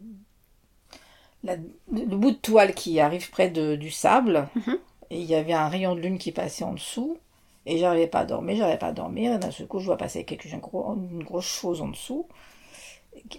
[1.45, 1.57] La-
[1.93, 4.77] le bout de toile qui arrive près de, du sable, Mhm.
[5.11, 7.17] et il y avait un rayon de lune qui passait en dessous,
[7.65, 9.97] et j'arrivais pas à dormir, j'arrivais pas à dormir, et d'un seul coup je vois
[9.97, 12.27] passer quelque chose, un gros- une grosse chose en dessous.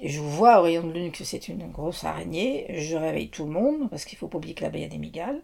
[0.01, 3.45] Et Je vois au rayon de lune que c'est une grosse araignée, je réveille tout
[3.45, 5.41] le monde, parce qu'il faut pas oublier que là-bas il y a des migales.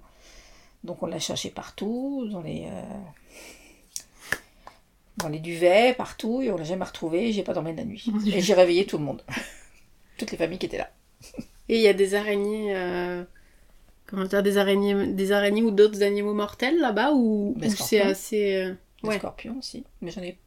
[0.84, 2.82] Donc on l'a cherché partout, dans les, euh,
[5.18, 8.06] dans les duvets, partout, et on l'a jamais retrouvé, j'ai pas dormi de la nuit.
[8.26, 9.22] Et j'ai réveillé tout le monde.
[10.18, 10.90] Toutes les familles qui étaient là.
[11.68, 12.76] Et il y a des araignées.
[12.76, 13.24] euh,
[14.06, 18.10] Comment dire Des araignées, des araignées ou d'autres animaux mortels là-bas ou, c'est scorpions.
[18.10, 18.54] assez.
[18.56, 19.18] euh, Des Ouais.
[19.18, 19.84] scorpions aussi.
[20.00, 20.38] Mais j'en ai,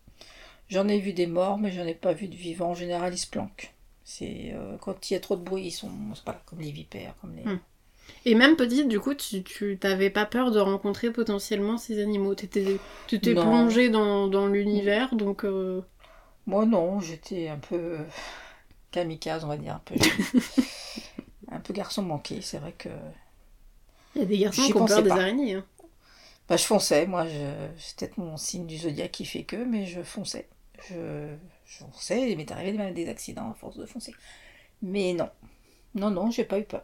[0.69, 2.71] j'en ai vu des morts, mais j'en ai pas vu de vivants.
[2.71, 3.73] En général, ils se planquent.
[4.03, 6.59] C'est, euh, quand il y a trop de bruit, ils sont c'est pas là, comme
[6.61, 7.43] les vipères, comme les...
[7.43, 7.57] Hmm.
[8.25, 12.35] Et même petite, du coup, tu, tu t'avais pas peur de rencontrer potentiellement ces animaux?
[12.35, 12.79] Tu t'es
[13.33, 13.41] Non.
[13.41, 15.45] plongé dans, dans l'univers, donc.
[15.45, 15.81] euh,
[16.47, 17.97] Moi non, j'étais un peu
[18.95, 19.95] kamikaze, on va dire, un peu,
[21.51, 22.41] un peu garçon manqué.
[22.41, 22.89] C'est vrai que
[24.15, 25.53] Il y a des garçons qui ont peur des araignées.
[25.55, 25.65] hein.
[26.47, 27.07] bah, je fonçais.
[27.07, 27.69] Moi, je...
[27.77, 30.47] c'est peut-être mon signe du zodiaque qui fait que, mais je fonçais.
[30.89, 32.31] Je, je fonçais.
[32.31, 34.13] Il m'est arrivé même des accidents à force de foncer.
[34.81, 35.29] Mais non,
[35.95, 36.83] non, non, j'ai pas eu peur.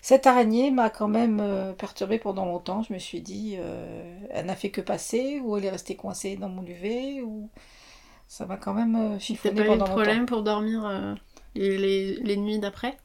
[0.00, 2.82] Cette araignée m'a quand même euh, perturbée pendant longtemps.
[2.82, 6.36] Je me suis dit, euh, elle n'a fait que passer, ou elle est restée coincée
[6.36, 7.50] dans mon duvet, ou
[8.28, 9.92] ça m'a quand même euh, T'as chiffonné pas eu de pendant longtemps.
[9.92, 11.14] problème pour dormir euh,
[11.54, 12.96] les, les, les nuits d'après?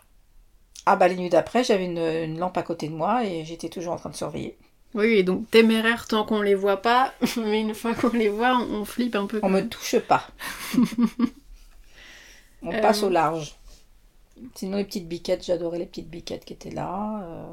[0.86, 3.70] Ah bah les nuits d'après, j'avais une, une lampe à côté de moi et j'étais
[3.70, 4.58] toujours en train de surveiller.
[4.94, 8.58] Oui, et donc téméraire tant qu'on les voit pas, mais une fois qu'on les voit,
[8.58, 9.40] on, on flippe un peu.
[9.44, 10.28] On me touche pas.
[12.64, 12.82] On Euh.
[12.82, 13.56] passe au large.
[14.56, 17.22] Sinon les petites biquettes, j'adorais les petites biquettes qui étaient là.
[17.24, 17.52] euh.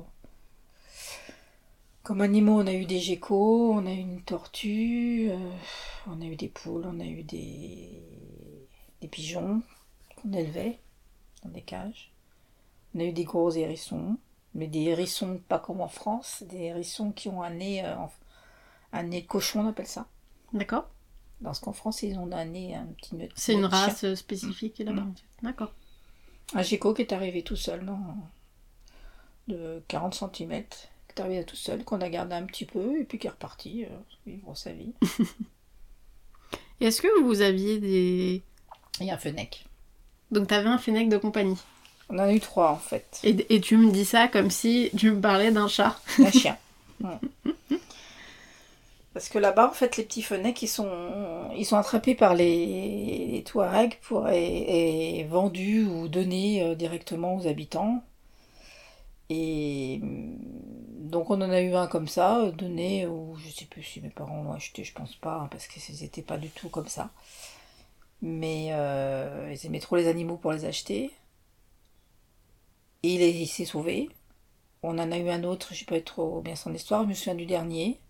[2.09, 5.51] Comme animaux, on a eu des geckos, on a eu une tortue, euh,
[6.07, 8.03] on a eu des poules, on a eu des,
[9.03, 9.61] des pigeons
[10.17, 10.79] qu'on élevait
[11.43, 12.11] dans des cages.
[12.95, 14.17] On a eu des gros hérissons,
[14.55, 17.95] mais des hérissons pas comme en France, des hérissons qui ont un nez, euh,
[18.95, 20.07] un nez de cochon, on appelle ça.
[20.55, 20.89] D'accord.
[21.45, 23.79] Parce qu'en France, ils ont un nez, un petit nez de C'est une de chien.
[23.81, 25.03] race euh, spécifique là-bas.
[25.03, 25.15] Mm.
[25.43, 25.75] D'accord.
[26.55, 27.99] Un gecko qui est arrivé tout seul, non
[29.47, 30.65] de 40 cm,
[31.21, 33.89] arrivé tout seul, qu'on a gardé un petit peu, et puis qui est reparti euh,
[34.27, 34.93] vivre sa vie.
[36.81, 38.43] Est-ce que vous aviez des.
[39.01, 39.65] Et un fennec.
[40.31, 41.59] Donc t'avais un fennec de compagnie.
[42.11, 43.21] On en a eu trois, en fait.
[43.23, 46.01] Et, et tu me dis ça comme si tu me parlais d'un chat.
[46.19, 46.57] Un chien.
[49.13, 53.29] Parce que là-bas, en fait, les petits fennecs, ils sont, ils sont attrapés par les,
[53.33, 58.05] les Touaregs pour, et, et vendus ou donnés euh, directement aux habitants.
[59.31, 63.67] Et mm, donc, on en a eu un comme ça, euh, donné, ou je sais
[63.67, 66.51] plus si mes parents l'ont acheté, je pense pas, hein, parce qu'ils n'étaient pas du
[66.51, 67.11] tout comme ça.
[68.23, 71.11] Mais euh, ils aimaient trop les animaux pour les acheter.
[73.03, 74.09] Et il, il s'est sauvé.
[74.83, 77.15] On en a eu un autre, je sais pas trop bien son histoire, je me
[77.15, 78.01] souviens du dernier.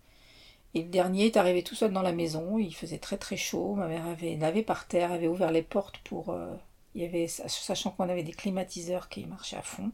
[0.75, 3.75] Et le dernier est arrivé tout seul dans la maison, il faisait très très chaud,
[3.75, 6.29] ma mère avait lavé par terre, avait ouvert les portes pour...
[6.31, 6.55] euh,
[6.95, 9.91] il y avait, sachant qu'on avait des climatiseurs qui marchaient à fond.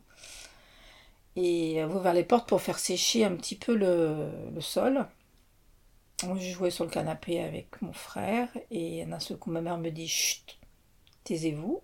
[1.36, 5.06] Et elle avait ouvert les portes pour faire sécher un petit peu le, le sol.
[6.22, 9.90] Je jouais sur le canapé avec mon frère et d'un seul coup ma mère me
[9.90, 10.58] dit Chut,
[11.26, 11.82] taisez-vous.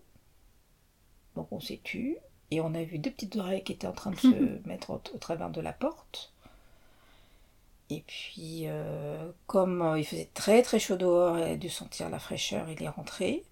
[1.36, 2.18] Donc on s'est tu
[2.50, 4.28] et on a vu deux petites oreilles qui étaient en train de se
[4.68, 6.34] mettre au, au travers de la porte.
[7.90, 12.10] Et puis, euh, comme euh, il faisait très très chaud dehors, elle a dû sentir
[12.10, 13.44] la fraîcheur, il est rentré.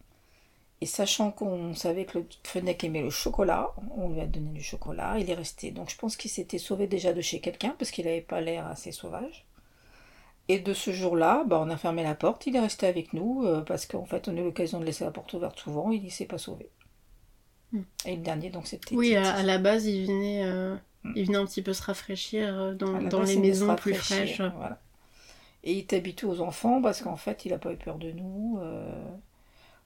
[0.82, 4.64] Et sachant qu'on savait que le Fennec aimait le chocolat, on lui a donné du
[4.64, 5.72] chocolat, il est resté.
[5.72, 8.66] Donc je pense qu'il s'était sauvé déjà de chez quelqu'un parce qu'il n'avait pas l'air
[8.68, 9.46] assez sauvage.
[10.48, 13.44] Et de ce jour-là, bah, on a fermé la porte, il est resté avec nous
[13.46, 16.04] euh, parce qu'en fait on a eu l'occasion de laisser la porte ouverte souvent, il
[16.04, 16.70] ne s'est pas sauvé.
[17.72, 17.82] Hmm.
[18.06, 18.96] Et le dernier, donc c'était.
[18.96, 21.14] Oui, à, la base, il venait, euh, Mm.
[21.16, 24.42] il venait un petit peu se rafraîchir euh, dans, base, les maisons plus fraîches.
[24.42, 24.82] voilà.
[25.64, 28.12] Et il est habitué aux enfants parce qu'en fait, il n'a pas eu peur de
[28.12, 28.60] nous.
[28.62, 29.04] euh.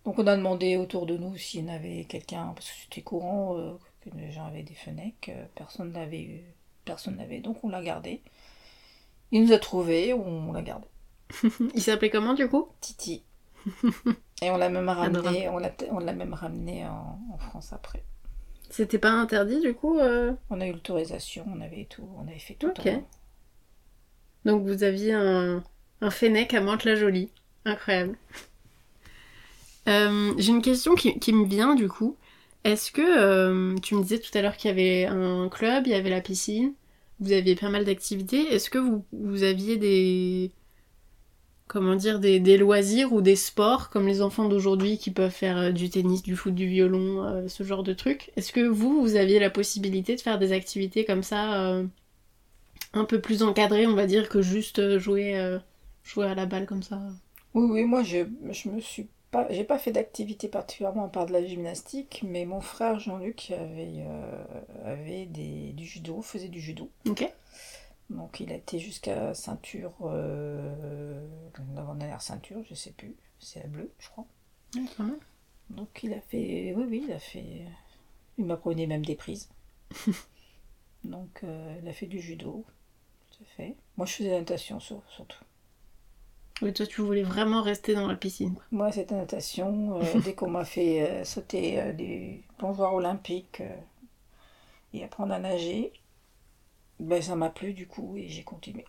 [0.05, 3.01] Donc on a demandé autour de nous s'il y en avait quelqu'un, parce que c'était
[3.01, 6.41] courant euh, que les gens avaient des fenêtres, euh, personne n'avait eu,
[6.85, 8.21] personne n'avait, donc on l'a gardé.
[9.31, 10.87] Il nous a trouvé, on l'a gardé.
[11.73, 12.67] Il s'appelait comment du coup?
[12.81, 13.23] Titi.
[14.41, 18.03] Et on l'a même ramené, on l'a, on l'a même ramené en, en France après.
[18.69, 20.33] C'était pas interdit du coup euh?
[20.49, 22.67] On a eu l'autorisation, on avait tout, on avait fait tout.
[22.67, 22.87] Ok.
[22.87, 23.03] en-
[24.45, 25.63] Donc vous aviez un,
[26.01, 27.31] un Fennec à Mantes-la-Jolie.
[27.65, 28.17] Incroyable.
[29.87, 32.17] Euh, J'ai une question qui, me vient du coup.
[32.63, 35.91] Est-ce que euh, tu me disais tout à l'heure qu'il y avait un club, il
[35.91, 36.73] y avait la piscine,
[37.19, 38.53] vous aviez pas mal d'activités.
[38.53, 40.51] Est-ce que vous, aviez des
[41.67, 45.71] comment dire des, loisirs ou des sports comme les enfants d'aujourd'hui qui peuvent faire euh,
[45.71, 48.31] du tennis, du foot, du violon, ce genre de trucs?
[48.37, 51.81] Est-ce que vous vous aviez la possibilité de faire des activités comme ça
[52.93, 57.01] un peu plus encadrées, on va dire, que juste jouer à la balle comme ça?
[57.53, 58.23] Oui, oui, moi je
[58.69, 62.61] me suis pas, j'ai pas fait d'activité particulièrement à part de la gymnastique, mais mon
[62.61, 64.43] frère Jean-Luc avait, euh,
[64.85, 66.89] avait des, du judo, faisait du judo.
[67.09, 67.29] Ok.
[68.09, 71.27] Donc il a été jusqu'à ceinture, euh,
[71.75, 74.25] l'avant-dernière ceinture, je sais plus, c'est la bleue, je crois.
[75.69, 77.65] Donc il a fait, oui, oui, il a fait,
[78.37, 79.49] il m'apprenait même des prises.
[81.03, 82.63] Donc euh, il a fait du judo,
[83.31, 83.75] tout à fait.
[83.97, 85.43] Moi je faisais la natation sur- surtout.
[86.63, 88.55] Oui, toi, tu voulais vraiment rester dans la piscine.
[88.71, 89.99] Moi, c'était natation.
[90.01, 93.75] euh, dès qu'on m'a fait euh, sauter euh, des plongeoires olympiques euh,
[94.93, 95.91] et apprendre à nager,
[96.99, 98.85] ben, ça m'a plu du coup et j'ai continué.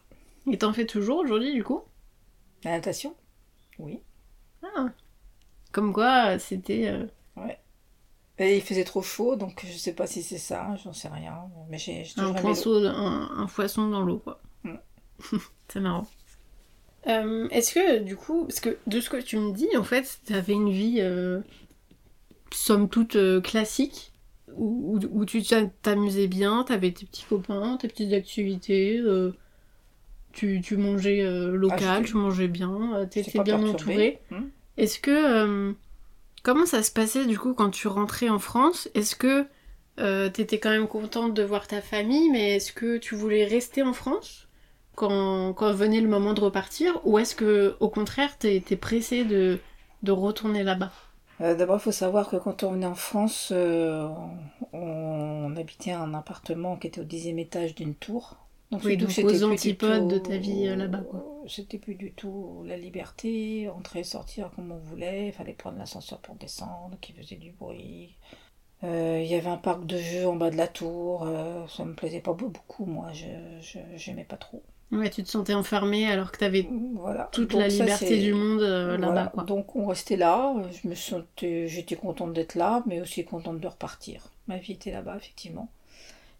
[0.51, 1.83] Et t'en fais toujours aujourd'hui, du coup?
[2.65, 3.15] La natation?
[3.79, 4.01] Oui.
[4.63, 4.89] Ah.
[5.73, 6.89] Comme quoi, c'était.
[6.89, 7.07] euh,
[8.39, 11.49] Et il faisait trop chaud, donc je sais pas si c'est ça, j'en sais rien.
[11.69, 14.41] Mais j'ai j'ai un, toujours un poisson dans l'eau, quoi.
[14.65, 14.75] Mm.
[15.69, 16.07] c'est marrant.
[17.07, 20.21] Euh, Est-ce que, du coup, parce que de ce que tu me dis, en fait,
[20.27, 21.40] t'avais une vie, euh,
[22.53, 24.12] somme toute, euh, classique,
[24.57, 29.01] où, où- où tu t'a- t'amusais bien, t'avais tes petits copains, tes petites activités,
[30.33, 34.19] tu, tu mangeais local, Ah, tu mangeais bien, t'étais bien entouré.
[34.31, 34.45] Hmm.
[34.77, 35.75] Est-ce que.
[36.43, 38.88] comment ça se passait du coup quand tu rentrais en France?
[38.95, 39.47] Est-ce que
[40.01, 43.83] euh, t'étais quand même contente de voir ta famille, mais est-ce que tu voulais rester
[43.83, 44.44] en France?
[44.95, 49.25] Quand, quand venait le moment de repartir Ou est-ce que au contraire t'es t'es pressée
[49.25, 49.59] de,
[50.03, 50.93] de retourner là-bas?
[51.41, 54.09] Euh, D'abord, il faut savoir que quand on venait en France, euh,
[54.73, 58.37] on, on habitait un appartement qui était au dixième étage d'une tour.
[58.71, 61.05] Donc, Oui, donc c'était aux antipodes de tout- ta vie, euh, là-bas.
[61.49, 65.79] C'était plus du tout la liberté, entrer et sortir comme on voulait, il fallait prendre
[65.79, 68.17] l'ascenseur pour descendre, qui faisait du bruit.
[68.83, 71.27] Il y avait un parc de jeux en bas de la tour,
[71.69, 73.27] ça me plaisait pas beaucoup, moi, je
[73.61, 74.63] je- j'aimais pas trop.
[74.92, 77.29] Ouais, tu te sentais enfermée alors que t'avais Voilà.
[77.33, 79.42] toute Donc la liberté du monde euh, là-bas, quoi.
[79.44, 83.66] Donc on restait là, je me sentais, j'étais contente d'être là, mais aussi contente de
[83.66, 84.29] repartir.
[84.47, 85.68] Ma vie était là-bas, effectivement.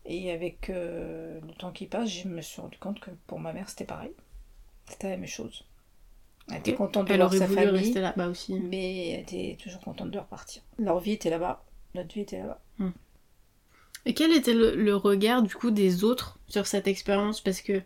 [0.07, 3.53] Et avec euh, le temps qui passe, je me suis rendu compte que pour ma
[3.53, 4.13] mère, c'était pareil.
[4.89, 5.65] C'était la même chose.
[6.51, 8.53] Elle était contente de Elle voir aurait sa voulu famille, rester là-bas aussi.
[8.55, 10.63] mais elle était toujours contente de repartir.
[10.79, 12.61] Leur vie était là-bas, notre vie était là-bas.
[14.07, 17.41] Et quel était le, le regard du coup des autres sur cette expérience?
[17.41, 17.81] Parce que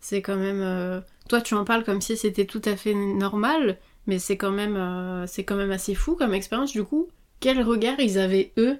[0.00, 0.60] c'est quand même.
[0.60, 4.50] euh, Toi, tu en parles comme si c'était tout à fait normal, mais c'est quand
[4.50, 6.72] même, euh, c'est quand même assez fou comme expérience.
[6.72, 7.08] Du coup,
[7.40, 8.78] quel regard ils avaient eux?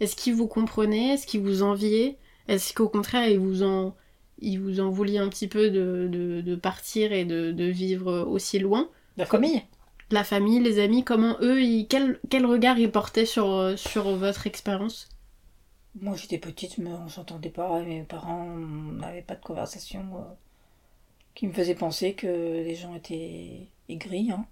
[0.00, 1.14] Est-ce qu'ils vous comprenaient?
[1.14, 2.16] Est-ce qu'ils vous enviaient?
[2.48, 3.94] Est-ce qu'au contraire ils vous en,
[4.40, 8.22] ils vous en vouliez un petit peu de, de, de partir et de, de vivre
[8.28, 8.88] aussi loin?
[9.16, 9.62] La famille?
[10.10, 14.14] La famille, les amis, comment eux, ils- quel, quel regard ils portaient sur, euh, sur
[14.16, 15.08] votre expérience?
[16.00, 20.00] Moi j'étais petite, mais on s'entendait pas, mes parents n'avaient pas de conversation
[21.36, 24.32] qui me faisait penser que les gens étaient aigris.
[24.32, 24.44] Hein.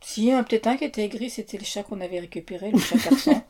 [0.00, 2.98] Si, a peut-être un qui était aigri, c'était le chat qu'on avait récupéré, le chat
[3.02, 3.42] persan,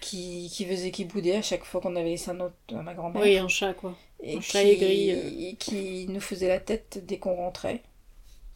[0.00, 2.94] qui, qui faisait qui boudait à chaque fois qu'on avait laissé un autre à ma
[2.94, 3.22] grand-mère.
[3.22, 3.96] Oui, un chat quoi.
[4.22, 5.56] et un chat aigri, euh.
[5.58, 7.82] qui nous faisait la tête dès qu'on rentrait.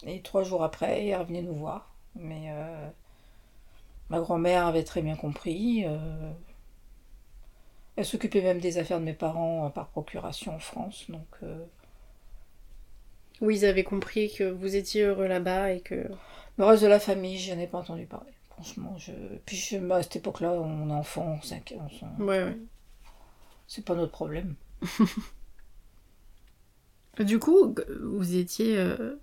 [0.07, 1.95] Et trois jours après, il revenait nous voir.
[2.14, 2.88] Mais euh,
[4.11, 5.85] ma grand-mère avait très bien compris.
[5.87, 6.31] euh,
[7.97, 11.05] elle s'occupait même des affaires de mes parents euh, par procuration en France.
[11.09, 11.64] Donc, euh,
[13.40, 16.09] Oui, ils avaient compris que vous étiez heureux là-bas et que.
[16.59, 18.33] le reste de la famille, je n'en ai pas entendu parler.
[18.51, 19.12] Franchement, je.
[19.47, 21.79] Puis je- bah, à cette époque-là, on est enfant, on s'inquiète,
[22.18, 22.57] Ouais, ouais.
[23.66, 24.55] c'est pas notre problème.
[27.18, 29.16] Du coup, vous étiez, euh,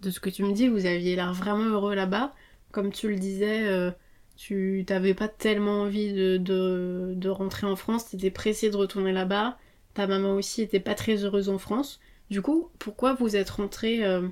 [0.00, 2.34] de ce que tu me dis, vous aviez l'air vraiment heureux là-bas.
[2.72, 3.90] Comme tu le disais, euh,
[4.36, 9.12] tu t'avais pas tellement envie de, de, de rentrer en France, t'étais pressé de retourner
[9.12, 9.58] là-bas.
[9.94, 12.00] Ta maman aussi était pas très heureuse en France.
[12.30, 14.28] Du coup, pourquoi vous êtes rentré euh,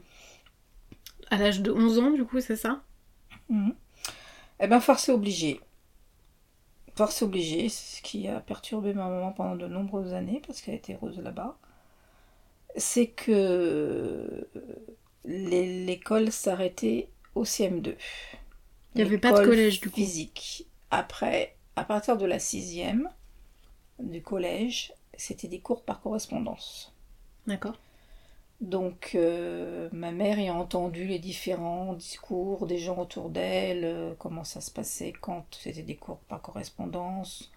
[1.30, 2.82] à l'âge de 11 ans, du coup, c'est ça?
[3.48, 3.74] Mhm.
[4.60, 5.60] Eh ben, force obligée.
[6.96, 10.74] Force obligée, c'est ce qui a perturbé ma maman pendant de nombreuses années, parce qu'elle
[10.74, 11.56] était heureuse là-bas.
[12.76, 14.46] C'est que
[15.24, 17.96] les- l'école s'arrêtait au CM2.
[18.94, 19.96] Il y avait pas de collège, du coup.
[19.96, 20.66] Physique.
[20.90, 23.08] Après, à partir de la sixième
[24.00, 26.94] du collège, c'était des cours par correspondance.
[27.46, 27.78] D'accord.
[28.60, 34.42] Donc, euh, ma mère ayant entendu les différents discours des gens autour d'elle, euh, comment
[34.44, 37.52] ça se passait quand c'était des cours par correspondance.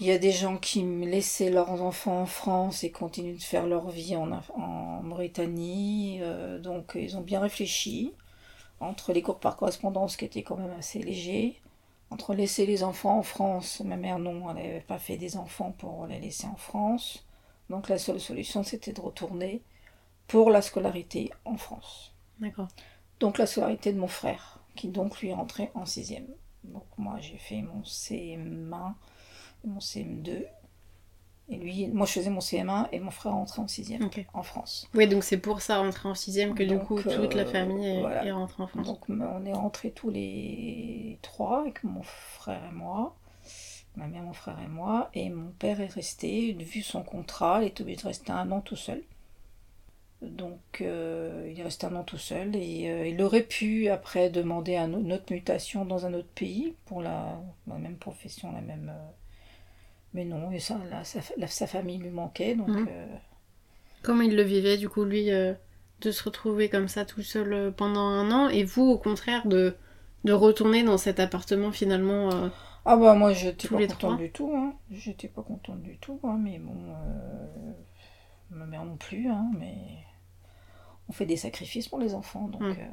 [0.00, 3.66] Il y a des gens qui laissaient leurs enfants en France et continuent de faire
[3.66, 6.18] leur vie en, en Mauritanie.
[6.22, 8.12] euh, donc, ils ont bien réfléchi.
[8.80, 11.60] Entre les cours par correspondance qui étaient quand même assez légers,
[12.10, 15.72] entre laisser les enfants en France, ma mère non, elle n'avait pas fait des enfants
[15.78, 17.24] pour les laisser en France.
[17.70, 19.62] Donc la seule solution, c'était de retourner
[20.26, 22.12] pour la scolarité en France.
[22.40, 22.68] D'accord.
[23.20, 26.26] Donc la scolarité de mon frère, qui donc lui est rentré en sixième.
[26.64, 28.94] Donc moi, j'ai fait mon CM1
[29.64, 30.44] et mon CM2.
[31.52, 34.88] Et lui, moi, je faisais mon CM1 et mon frère rentrait en sixième en France.
[34.94, 37.86] Oui, donc c'est pour ça, rentrer en sixième, que du coup, toute la euh, famille
[37.86, 38.24] est, voilà.
[38.24, 38.86] est rentrée en France.
[38.86, 43.16] Donc on est rentrés tous les trois, avec mon frère et moi,
[43.96, 47.66] ma mère, mon frère et moi, et mon père est resté, vu son contrat, il
[47.66, 49.02] est obligé de rester un an tout seul.
[50.22, 54.28] Donc euh, il est resté un an tout seul et euh, il aurait pu après
[54.28, 58.60] demander un- une autre mutation dans un autre pays pour la, la même profession, la
[58.60, 58.92] même.
[58.94, 59.08] euh,
[60.12, 63.06] mais non, et ça, là, sa, la- sa famille lui manquait, donc euh,
[64.02, 68.00] Comment il le vivait, du coup, lui, de se retrouver comme ça tout seul pendant
[68.06, 69.74] un an, et vous, au contraire, de,
[70.24, 72.30] de retourner dans cet appartement finalement
[72.84, 74.74] Ah bah moi j'étais Tous pas contente du tout, hein.
[74.90, 77.72] J'étais pas contente du tout, hein, mais bon, euh,
[78.50, 79.74] ma mère non plus, hein, mais
[81.08, 82.62] on fait des sacrifices pour les enfants, donc.
[82.62, 82.70] Mm.
[82.70, 82.86] euh,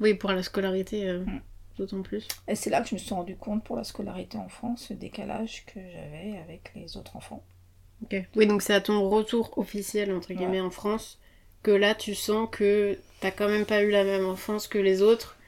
[0.00, 1.40] Oui, pour la scolarité, euh, Mm.
[1.78, 2.26] d'autant plus.
[2.48, 4.96] Et c'est là que je me suis rendu compte pour la scolarité en France, le
[4.96, 7.44] décalage que j'avais avec les autres enfants.
[8.02, 8.16] Ok.
[8.34, 11.18] Oui, donc c'est à ton retour officiel, entre guillemets, en France,
[11.62, 15.00] que là, tu sens que t'as quand même pas eu la même enfance que les
[15.00, 15.38] autres,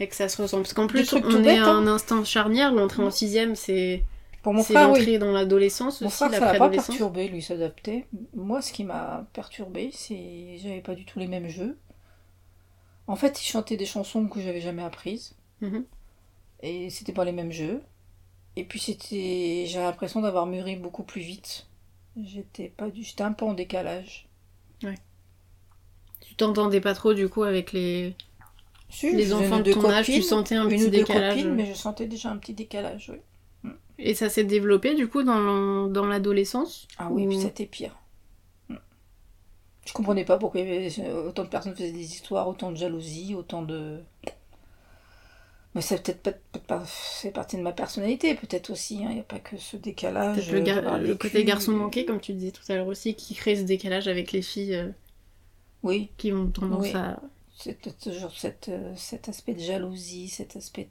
[0.00, 0.62] et que ça se ressemble.
[0.64, 1.78] Parce qu'en plus, on tout est bêtes, à hein.
[1.78, 3.12] un instant charnière, l'entrée en Mm.
[3.12, 4.02] sixième, c'est
[4.42, 4.98] Pour mon c'est frère, oui.
[4.98, 8.06] l'entrée dans l'adolescence Mon aussi, frère, ça la pas perturbé, lui s'adapter.
[8.34, 11.76] Moi, ce qui m'a perturbé, c'est j'avais pas du tout les mêmes jeux.
[13.06, 15.34] En fait, il chantait des chansons que j'avais jamais apprises.
[15.60, 15.84] Mhm.
[16.62, 17.82] Et c'était pas les mêmes jeux.
[18.56, 19.64] Et puis c'était.
[19.66, 21.66] J'ai l'impression d'avoir mûri beaucoup plus vite.
[22.22, 23.02] J'étais pas du.
[23.02, 24.28] J'étais un peu en décalage.
[26.20, 28.14] Tu t'entendais pas trop, du coup, avec les,
[28.90, 31.36] Si, les enfants de ton deux âge, tu sentais un petit décalage.
[31.36, 33.70] copines, mais je sentais déjà un petit décalage, oui.
[33.98, 35.22] Et ça s'est développé, du coup,
[35.88, 37.96] dans l'adolescence Ah oui, Ou- puis c'était pire.
[38.68, 38.74] Mm.
[39.86, 40.88] Je comprenais pas pourquoi avait
[41.26, 44.00] autant de personnes faisaient des histoires, autant de jalousie, autant de.
[45.74, 48.98] Mais c'est peut-être pas, c'est partie de ma personnalité, peut-être aussi.
[49.04, 50.36] hein, Il n'y a pas que ce décalage.
[50.36, 53.56] Peut-être le, gar- côté garçon manqué, comme tu disais tout à l'heure aussi, qui crée
[53.56, 54.88] ce décalage avec les filles euh,
[55.82, 56.92] Oui, qui ont tendance Oui.
[56.94, 57.18] à.
[57.62, 58.32] Peut-être toujours
[58.68, 60.88] euh, cet aspect de jalousie, cet aspect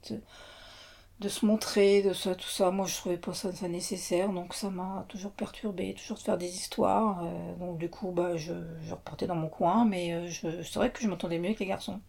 [1.20, 2.70] de, se montrer, de ça, tout ça.
[2.70, 6.48] Moi, je trouvais pas ça, nécessaire, donc ça m'a toujours perturbée, toujours de faire des
[6.48, 7.24] histoires.
[7.24, 10.90] euh, donc du coup, bah, je, je dans mon coin, mais euh, je, c'est vrai
[10.92, 12.00] que je m'entendais mieux avec les garçons.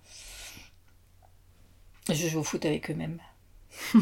[2.10, 3.20] Je joue au foot avec eux-mêmes.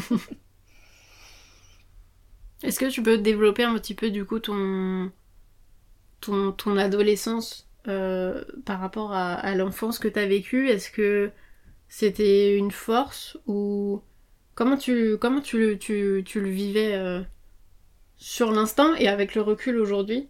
[2.62, 5.10] Est-ce que tu peux développer un petit peu, du coup, ton,
[6.20, 7.63] ton adolescence?
[7.88, 11.30] Euh, par rapport à, à l'enfance que tu as vécue Est-ce que
[11.88, 14.02] c'était une force ou.
[14.56, 17.22] Comment tu, comment tu, le- tu, tu le vivais euh,
[18.16, 20.28] sur l'instant et avec le recul aujourd'hui?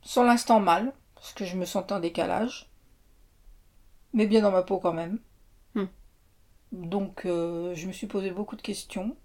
[0.00, 2.70] Sur l'instant mal, parce que je me sentais en décalage,
[4.12, 5.20] mais bien dans ma peau quand même.
[5.74, 5.86] Hmm.
[6.70, 9.16] Donc euh, je me suis posé beaucoup de questions.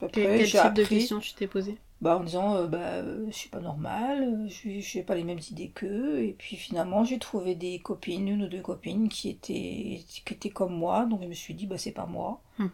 [0.00, 3.36] Après, Quel, type de questions tu t'es posé Bah, en disant, euh, bah, euh, je
[3.36, 6.22] suis pas normale, euh, je n'ai pas les mêmes idées qu'eux.
[6.22, 10.50] Et puis finalement, j'ai trouvé des copines, une ou deux copines qui étaient, qui étaient
[10.50, 11.06] comme moi.
[11.06, 12.40] Donc je me suis dit, bah, c'est pas moi.
[12.58, 12.68] Hmm.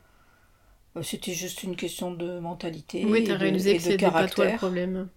[0.97, 3.05] Euh, C'était juste une question de mentalité.
[3.05, 4.59] Oui, t'as de- réalisé et que de c'était pas toi le caractère.
[4.59, 5.09] problème.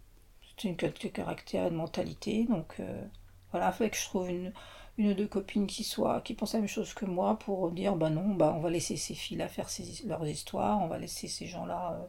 [0.50, 2.46] C'était une question de caractère et de mentalité.
[2.46, 3.04] Donc euh,
[3.52, 4.54] voilà, il fallait que je trouve une,
[4.98, 7.96] une ou deux copines qui soient qui pensent la même chose que moi pour dire
[7.96, 9.68] bah non bah on va laisser ces filles là faire
[10.08, 12.08] leurs histoires on va laisser ces gens là euh,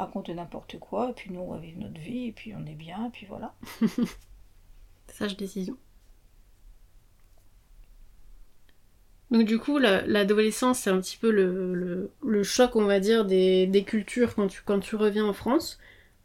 [0.00, 2.74] raconter n'importe quoi et puis nous on va vivre notre vie et puis on est
[2.74, 3.54] bien et puis voilà.
[5.08, 5.76] Sage décision.
[9.30, 13.66] Donc du coup l'adolescence c'est un petit peu le, le, choc on va dire des,
[13.66, 15.78] des, cultures quand tu, quand tu reviens en France.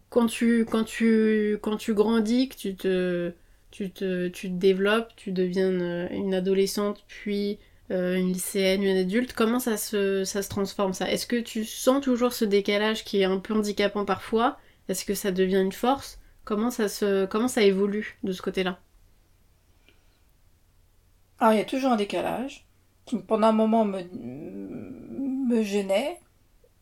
[0.10, 3.34] Quand tu quand tu quand tu grandis que tu te
[3.76, 5.70] tu te, tu te développes, tu deviens
[6.10, 7.60] une, adolescente, puis
[7.92, 11.10] euh, une lycéenne, une adulte, comment ça se, ça se transforme ça?
[11.10, 14.58] Est-ce que tu sens toujours ce décalage qui est un peu handicapant parfois?
[14.90, 16.20] Est-ce que ça devient une force?
[16.44, 18.80] Comment ça, se, comment ça évolue de ce côté-là?
[21.40, 22.66] Alors il y a toujours un décalage
[23.06, 26.20] qui pendant un moment me, me gênait.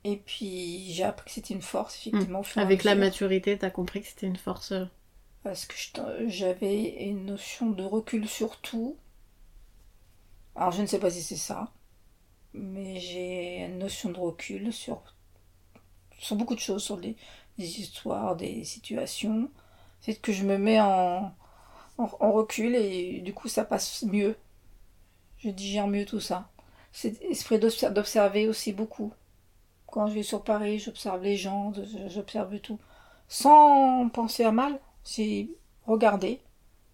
[0.05, 2.41] Et puis j'ai appris que c'était une force, effectivement.
[2.41, 2.59] Mmh.
[2.59, 4.85] Avec la maturité, tu as compris que c'était une force euh,
[5.43, 5.75] parce que
[6.27, 8.97] j'avais une notion de recul sur tout.
[10.55, 11.71] Alors je ne sais pas si c'est ça,
[12.53, 15.01] mais j'ai une notion de recul sur,
[16.19, 17.15] sur beaucoup de choses, sur des,
[17.57, 19.49] histoires, des situations.
[20.01, 21.33] C'est que je me mets en,
[21.97, 24.35] en, recul et du coup ça passe mieux.
[25.37, 26.49] Je digère mieux tout ça.
[26.91, 29.13] C'est esprit d'observer aussi beaucoup.
[29.87, 31.73] Quand je vais sur Paris, j'observe les gens,
[32.07, 32.79] j'observe tout.
[33.27, 35.49] Sans penser à mal, c'est
[35.85, 36.41] regarder.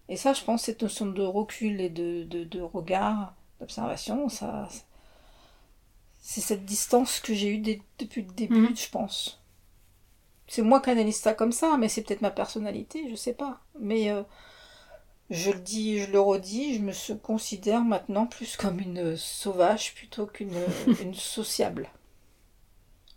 [0.08, 4.68] Et ça, je pense, cette notion de recul et de, de, regard, d'observation, ça,
[6.20, 8.76] c'est cette distance que j'ai eue depuis le début, mhm.
[8.76, 9.40] je pense.
[10.46, 13.60] C'est moi qui analyse ça comme ça, mais c'est peut-être ma personnalité, je sais pas.
[13.78, 14.22] Mais euh,
[15.30, 20.26] je le dis, je le redis, je me considère maintenant plus comme une sauvage plutôt
[20.26, 20.56] qu'une
[21.00, 21.88] une sociable.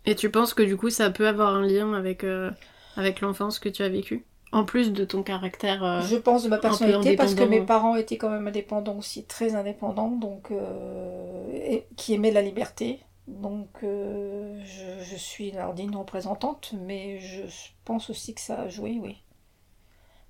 [0.06, 2.50] Et tu penses que du coup, ça peut avoir un lien avec, euh,
[2.96, 4.24] avec l'enfance que tu as vécue?
[4.54, 5.84] En plus de ton caractère.
[5.84, 9.24] Euh, je pense de ma personnalité parce que mes parents étaient quand même indépendants aussi,
[9.24, 13.00] très indépendants, donc euh, qui aimaient la liberté.
[13.26, 17.42] Donc euh, je, suis leur digne représentante, mais je
[17.84, 19.16] pense aussi que ça a joué, oui.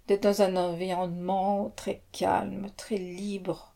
[0.06, 3.74] D'être dans un environnement très calme, très libre,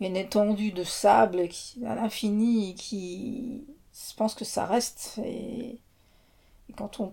[0.00, 5.80] une étendue de sable qui, à l'infini, qui, je pense que ça reste et
[6.78, 7.12] quand on,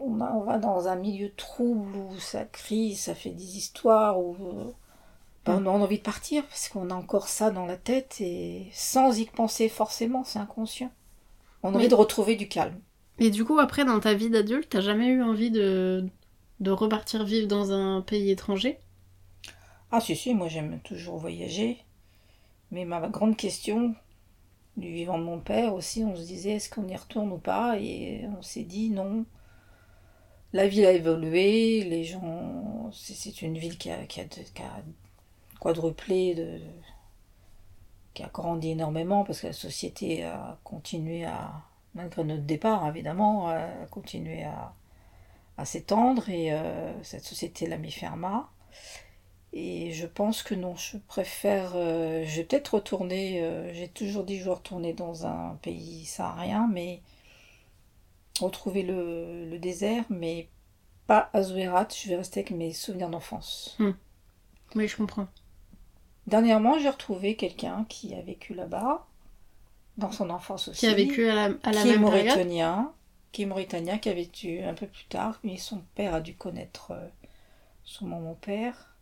[0.00, 4.72] on, va dans un milieu trouble où ça crie, ça fait des histoires, où euh,
[5.44, 8.68] ben, on a envie de partir parce qu'on a encore ça dans la tête et
[8.72, 10.90] sans y penser forcément, c'est inconscient.
[11.62, 12.80] On a envie de retrouver du calme.
[13.18, 16.08] Et du coup, après, dans ta vie d'adulte, t'as jamais eu envie de,
[16.60, 18.78] de repartir vivre dans un pays étranger?
[19.92, 21.78] Ah si, si, moi j'aime toujours voyager.
[22.70, 23.94] Mais ma grande question,
[24.76, 27.78] du vivant de mon père aussi, on se disait est-ce qu'on y retourne ou pas?
[27.78, 29.24] Et on s'est dit non.
[30.52, 32.90] La ville a évolué, les gens.
[32.92, 33.98] C'est une ville qui a,
[35.60, 36.60] quadruplé, de,
[38.14, 41.62] qui a grandi énormément parce que la société a continué à,
[41.94, 44.74] malgré notre départ évidemment, a continué à,
[45.56, 48.48] à s'étendre et euh, cette société l'a mis ferma.
[49.56, 51.74] Et je pense que non, je préfère.
[51.76, 53.40] Euh, je vais peut-être retourner.
[53.40, 57.02] Euh, j'ai toujours dit que je vais retourner dans un pays saharien, mais
[58.40, 60.48] retrouver le, désert, mais
[61.06, 61.86] pas à Zouérat.
[61.96, 63.76] Je vais rester avec mes souvenirs d'enfance.
[63.78, 63.92] Hmm.
[64.74, 65.28] Oui, je comprends.
[66.26, 69.06] Dernièrement, j'ai retrouvé quelqu'un qui a vécu là-bas,
[69.98, 70.80] dans son enfance aussi.
[70.80, 72.92] Qui a vécu à la, à la qui est mauritanien,
[73.30, 75.38] qui est mauritanien, qui a vécu un peu plus tard.
[75.44, 77.06] Mais son père a dû connaître euh,
[77.84, 78.93] son mon père.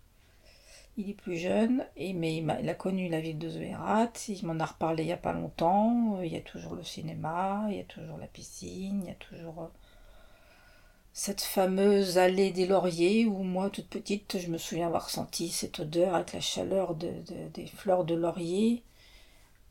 [0.99, 4.66] Il est plus jeune, mais il, a, connu la ville de Zouérat, il m'en a
[4.66, 7.84] reparlé il n'y a pas longtemps, il y a toujours le cinéma, il y a
[7.84, 9.66] toujours la piscine, il y a toujours euh,
[11.14, 15.80] cette fameuse allée des lauriers où moi, toute petite, je me souviens avoir senti cette
[15.80, 18.82] odeur avec la chaleur des fleurs de laurier.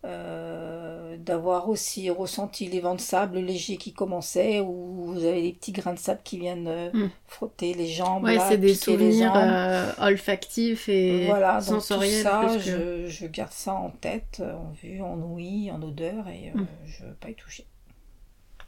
[0.04, 5.54] Euh, d'avoir aussi ressenti les vents de sable légers qui commençaient, où vous avez les
[5.54, 7.10] petits grains de sable qui viennent euh, hmm.
[7.28, 8.24] frotter les jambes.
[8.24, 12.24] Ouais, c'est des souvenirs euh, olfactifs et voilà, sensoriels.
[12.24, 16.66] ça, je, garde ça en tête, en vue, en ouïe, en odeur, et hmm.
[16.88, 17.68] je ne veux pas y toucher.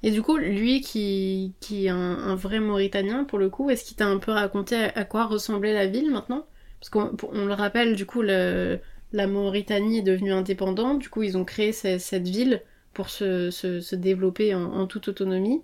[0.03, 3.97] Et du coup, lui qui, qui est un, vrai Mauritanien, pour le coup, est-ce qu'il
[3.97, 6.45] t'a un peu raconté à, quoi ressemblait la ville maintenant?
[6.79, 8.81] Parce qu'on le rappelle, du coup, le,
[9.13, 12.61] la Mauritanie est devenue indépendante, du coup ils ont créé cette ville
[12.93, 15.61] pour se, développer en, toute autonomie.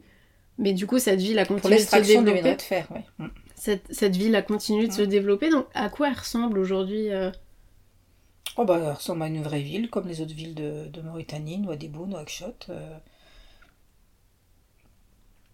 [0.59, 2.55] Mais du coup cette ville a continué de se développer.
[2.55, 2.87] De fer,
[3.17, 3.27] mm.
[3.55, 5.07] cette, ville a continué de se mm.
[5.07, 7.31] développer, donc à quoi elle ressemble aujourd'hui euh?
[8.57, 12.05] Oh bah elle ressemble à une vraie ville, comme les autres villes de, Mauritanie, Nouadhibou,
[12.05, 12.67] Nouakchott.
[12.69, 12.97] Euh,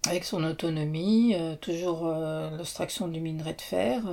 [0.07, 2.07] avec son autonomie, euh, toujours
[2.57, 4.03] l'extraction du minerai de fer,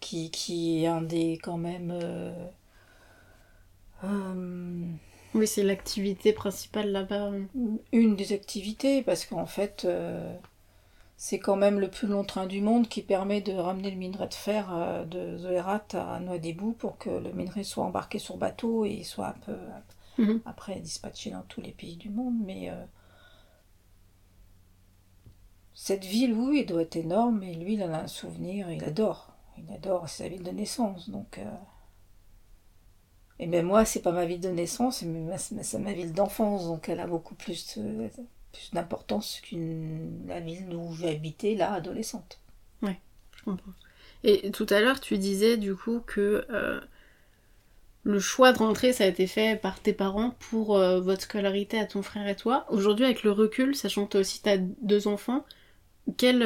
[0.00, 1.92] qui, qui, est un des quand même
[4.04, 4.86] Euh,
[5.34, 7.30] Oui, c'est l'activité principale là-bas.
[7.92, 10.36] une des activités, parce qu'en fait, euh,
[11.16, 14.28] c'est quand même le plus long train du monde qui permet de ramener le minerai
[14.28, 18.84] de fer euh, de Zoérat à Nouadhibou pour que le minerai soit embarqué sur bateau
[18.84, 19.56] et soit un peu
[20.18, 20.40] Mhm.
[20.44, 22.34] après dispatché dans tous les pays du monde.
[22.44, 22.70] Mais
[25.74, 28.84] cette ville, oui, elle doit être énorme, et lui, il en a un souvenir, il
[28.84, 29.32] adore.
[29.58, 31.38] Il adore, c'est sa ville de naissance, donc...
[33.40, 36.66] Et même moi, c'est pas ma ville de naissance, mais ma- c'est ma ville d'enfance,
[36.66, 38.08] donc elle a beaucoup plus, euh,
[38.52, 42.38] plus d'importance qu'une la ville où j'ai habité, là, adolescente.
[43.34, 43.72] Je comprends.
[44.24, 46.80] Et tout à l'heure, tu disais du coup que euh,
[48.02, 51.78] le choix de rentrer, ça a été fait par tes parents pour euh, votre scolarité
[51.78, 52.66] à ton frère et toi.
[52.68, 55.46] Aujourd'hui, avec le recul, sachant que toi aussi t'as deux enfants,
[56.18, 56.42] quel,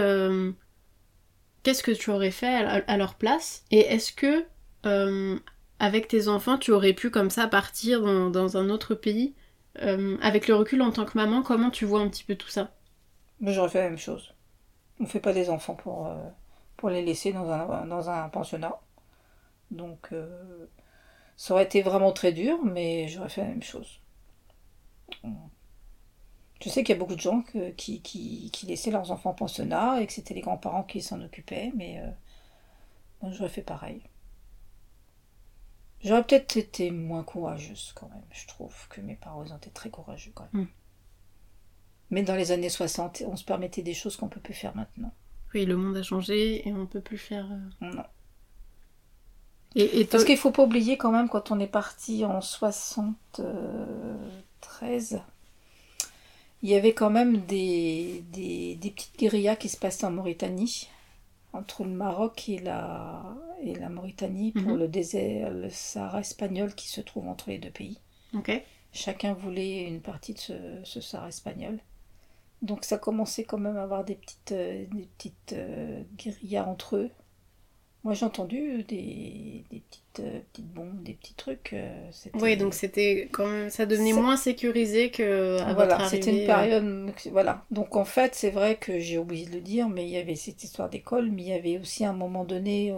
[1.65, 2.55] qu'est-ce que tu aurais fait
[2.87, 3.65] à, leur place?
[3.73, 4.47] Et est-ce que,
[5.79, 9.35] avec tes enfants, tu aurais pu comme ça partir dans, dans un autre pays?
[9.83, 12.49] Euh, Avec le recul en tant que maman, comment tu vois un petit peu tout
[12.49, 12.73] ça?
[13.41, 14.35] J'aurais fait la même chose.
[15.01, 16.17] On fait pas des enfants pour, euh,
[16.77, 18.81] pour les laisser dans un, dans un pensionnat.
[19.71, 20.67] Donc, euh,
[21.37, 24.01] ça aurait été vraiment très dur, mais j'aurais fait la même chose.
[26.61, 27.45] Je sais qu'il y a beaucoup de gens
[27.77, 31.21] qui, qui, qui laissaient leurs enfants en pensionnat et que c'était les grands-parents qui s'en
[31.23, 32.03] occupaient, mais
[33.23, 34.03] j'aurais fait pareil.
[36.05, 38.23] J'aurais peut-être été moins courageuse quand même.
[38.31, 40.65] Je trouve que mes parents ont été très courageux quand même.
[40.65, 40.69] Mm.
[42.11, 45.13] Mais dans les années 60, on se permettait des choses qu'on peut plus faire maintenant.
[45.55, 47.47] Oui, le monde a changé et on peut plus faire.
[47.51, 48.05] euh, Non.
[49.77, 52.41] Et, et toi- Parce qu'il faut pas oublier quand même, quand on est parti en
[52.41, 55.23] 73,
[56.63, 60.89] il y avait quand même des, des, des petites guérillas qui se passaient en Mauritanie,
[61.53, 63.23] entre le Maroc et la,
[63.65, 64.79] et la Mauritanie, pour Mhm.
[64.79, 67.99] le désert, le Sahara espagnol qui se trouve entre les deux pays.
[68.93, 70.53] Chacun voulait une partie de ce,
[70.85, 71.79] ce Sahara espagnol.
[72.63, 76.97] Donc ça commençait quand même à avoir des petites, euh, des petites euh, guérillas entre
[76.97, 77.11] eux.
[78.05, 81.75] Moi j'ai entendu des, des petites, euh, petites bombes, des petits trucs.
[82.35, 87.13] Oui, donc c'était quand même, ça devenait moins sécurisé que à voilà, c'était une période.
[87.33, 87.65] Voilà.
[87.71, 90.37] Donc en fait, c'est vrai que j'ai oublié de le dire, mais il y avait
[90.37, 92.95] cette histoire d'école, mais il y avait aussi à un moment donné.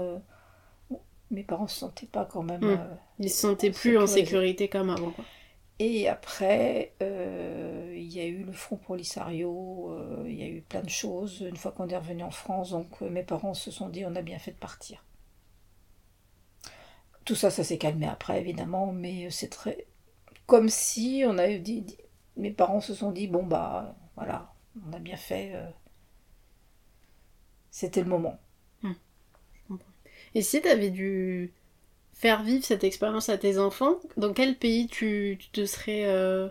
[1.30, 2.62] Mes parents se sentaient pas quand même.
[2.62, 2.64] Mm.
[2.64, 5.10] euh, euh, ils se sentaient plus en sécurité comme avant.
[5.10, 5.24] Quoi.
[5.78, 10.62] Et après, euh, il y a eu le Front Polisario, euh, il y a eu
[10.62, 12.70] plein de choses une fois qu'on est revenu en France.
[12.70, 15.04] Donc euh, mes parents se sont dit on a bien fait de partir.
[17.24, 19.86] Tout ça, ça s'est calmé après évidemment, mais c'est très.
[20.46, 21.82] Comme si on avait dit.
[21.82, 21.98] dit-
[22.36, 24.52] Mes parents se sont dit bon bah voilà,
[24.88, 25.52] on a bien fait.
[27.70, 28.38] C'était le moment.
[30.36, 31.52] Et si t'avais dû
[32.14, 36.48] faire vivre cette expérience à tes enfants, dans quel pays tu, tu te serais euh,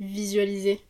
[0.00, 0.80] visualisé?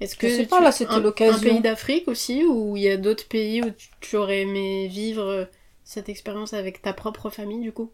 [0.00, 1.34] Est-ce que Je sais tu- pas, là, c'était l'occasion.
[1.34, 4.88] Un pays d'Afrique aussi, ou il y a d'autres pays où tu, tu aurais aimé
[4.88, 5.44] vivre euh,
[5.84, 7.92] cette expérience avec ta propre famille du coup?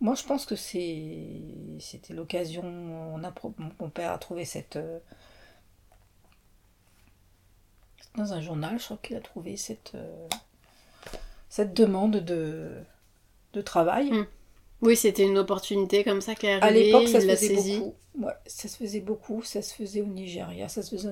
[0.00, 1.42] Moi, je pense que c'est
[1.80, 2.62] c'était l'occasion.
[2.64, 3.32] On a
[3.80, 4.98] mon père a trouvé cette euh,
[8.16, 9.94] dans un journal, je crois qu'il a trouvé cette
[11.48, 12.70] cette demande de
[13.52, 14.10] de travail.
[14.12, 14.26] Mm.
[14.82, 17.94] Oui, c'était une opportunité comme ça qui est À l'époque, ça se faisait beaucoup.
[18.20, 19.42] Ouais, ça se faisait beaucoup.
[19.42, 21.08] Ça se faisait au Nigeria, ça se faisait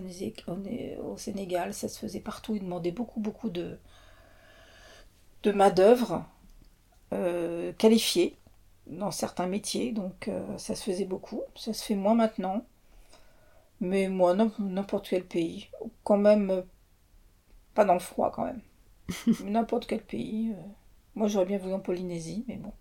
[0.98, 2.54] au, Sénégal, ça se faisait partout.
[2.54, 3.78] Ils demandaient beaucoup, beaucoup de
[5.42, 6.24] de main d'œuvre
[7.12, 8.36] euh, qualifiée
[8.86, 9.92] dans certains métiers.
[9.92, 11.42] Donc, euh, ça se faisait beaucoup.
[11.56, 12.64] Ça se fait moins maintenant.
[13.80, 15.68] Mais moi, n'im- n'importe quel pays,
[16.02, 16.64] quand même,
[17.74, 18.60] pas dans le froid quand même.
[19.38, 20.50] N'importe quel pays.
[20.52, 20.62] euh,
[21.14, 22.72] moi, j'aurais bien voulu en Polynésie, mais bon,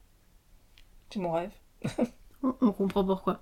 [1.09, 1.53] c'est mon rêve.
[2.61, 3.41] On comprend pourquoi.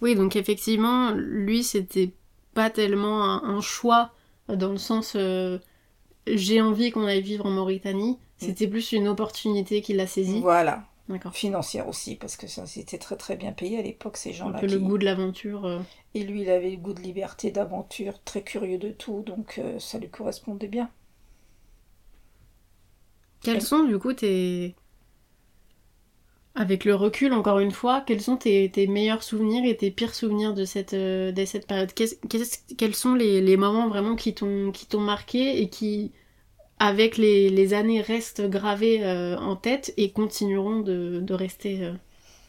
[0.00, 2.12] Oui, donc effectivement, lui, c'était
[2.54, 4.12] pas tellement un, un choix
[4.48, 5.58] dans le sens euh,
[6.26, 8.18] j'ai envie qu'on aille vivre en Mauritanie.
[8.38, 10.40] C'était plus une opportunité qu'il a saisie.
[10.40, 10.84] Voilà.
[11.08, 11.34] D'accord.
[11.34, 14.58] financière aussi, parce que ça c'était très très bien payé à l'époque, ces Un gens-là.
[14.60, 15.64] peu le goût de l'aventure.
[15.64, 15.80] euh.
[16.14, 19.78] Et lui, il avait le goût de liberté, d'aventure, très curieux de tout, donc euh,
[19.78, 20.90] ça lui correspondait bien.
[23.42, 24.74] Quels sont du coup tes.
[26.54, 30.14] Avec le recul, encore une fois, quels sont tes, tes meilleurs souvenirs et tes pires
[30.14, 31.92] souvenirs de cette, euh, cette période?
[31.94, 32.16] Qu'est-ce-
[32.76, 36.12] Quels sont les, les moments vraiment qui t'ont qui t'ont marqué et qui,
[36.80, 41.94] avec les, les années, restent gravés euh, en tête et continueront de, de rester euh,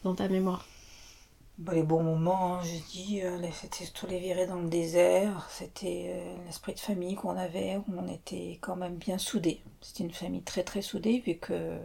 [0.04, 0.69] dans ta mémoire?
[1.60, 5.48] Bah, les bons moments, je dis, euh, les- c'était tous les virées dans le désert,
[5.52, 9.62] c'était euh, l'esprit de famille qu'on avait, où on était quand même bien soudés.
[9.82, 11.78] C'était une famille très très soudée, vu que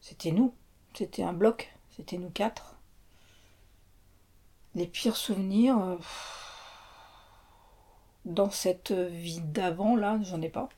[0.00, 0.54] c'était nous.
[0.92, 2.74] C'était un bloc, c'était nous quatre.
[4.74, 5.96] Les pires souvenirs, euh,
[8.24, 10.68] dans cette vie d'avant, là, j'en ai pas.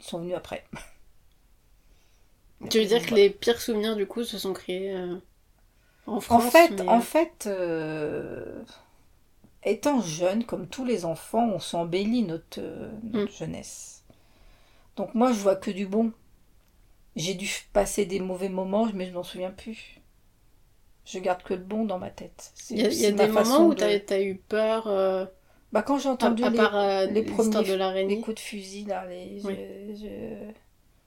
[0.00, 0.64] Ils sont venus après.
[2.70, 5.16] Tu veux dire que les pires souvenirs, du coup, se sont créés euh,
[6.08, 8.62] en France En fait, mais- en fait euh,
[9.64, 14.04] étant jeune, comme tous les enfants, on s'embellit notre, euh, notre jeunesse.
[14.96, 16.12] Donc moi, je vois que du bon.
[17.16, 20.00] J'ai dû passer des mauvais moments, mais je m'en souviens plus.
[21.04, 22.52] Je garde que le bon dans ma tête.
[22.70, 25.24] Il y a, y des moments où de- t'as as eu peur, euh,
[25.72, 28.84] Bah, quand j'ai entendu à les, part euh, les premiers de les coups de fusil,
[28.84, 29.54] là, les, Oui.
[29.56, 30.52] je- je-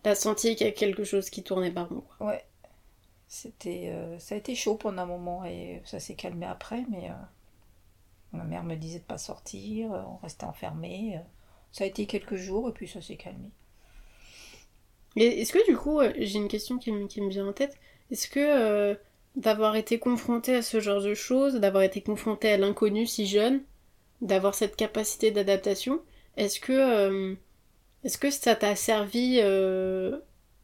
[0.04, 1.90] t'as senti qu'il y a quelque chose qui tournait par.
[2.20, 2.44] Ouais.
[3.34, 7.10] C'était, euh, ça a été chaud pendant un moment et ça s'est calmé après, mais
[7.10, 7.14] euh,
[8.34, 11.14] ma mère me disait de pas sortir, euh, on restait enfermés.
[11.16, 11.22] euh.
[11.72, 13.50] Ça a été quelques jours et puis ça s'est calmé.
[15.16, 17.78] Et est-ce que du coup, j'ai une question qui me, qui me vient en tête,
[18.12, 19.00] est-ce que
[19.38, 23.62] d'avoir été confronté à ce genre de choses, d'avoir été confronté à l'inconnu si jeune,
[24.22, 26.02] d'avoir cette capacité d'adaptation,
[26.36, 27.38] est-ce que,
[28.04, 29.40] est-ce que ça t'a servi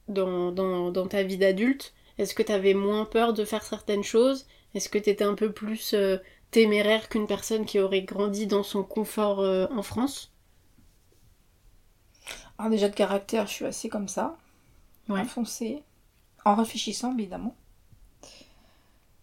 [0.10, 4.48] dans, dans, dans ta vie d'adulte Est-ce que t'avais moins peur de faire certaines choses?
[4.76, 6.18] Est-ce que t'étais un peu plus euh,
[6.52, 10.32] téméraire qu'une personne qui aurait grandi dans son confort euh, en France?
[12.60, 14.38] Alors déjà de caractère, je suis assez comme ça,
[15.10, 15.28] Ouais.
[16.46, 17.56] en réfléchissant évidemment.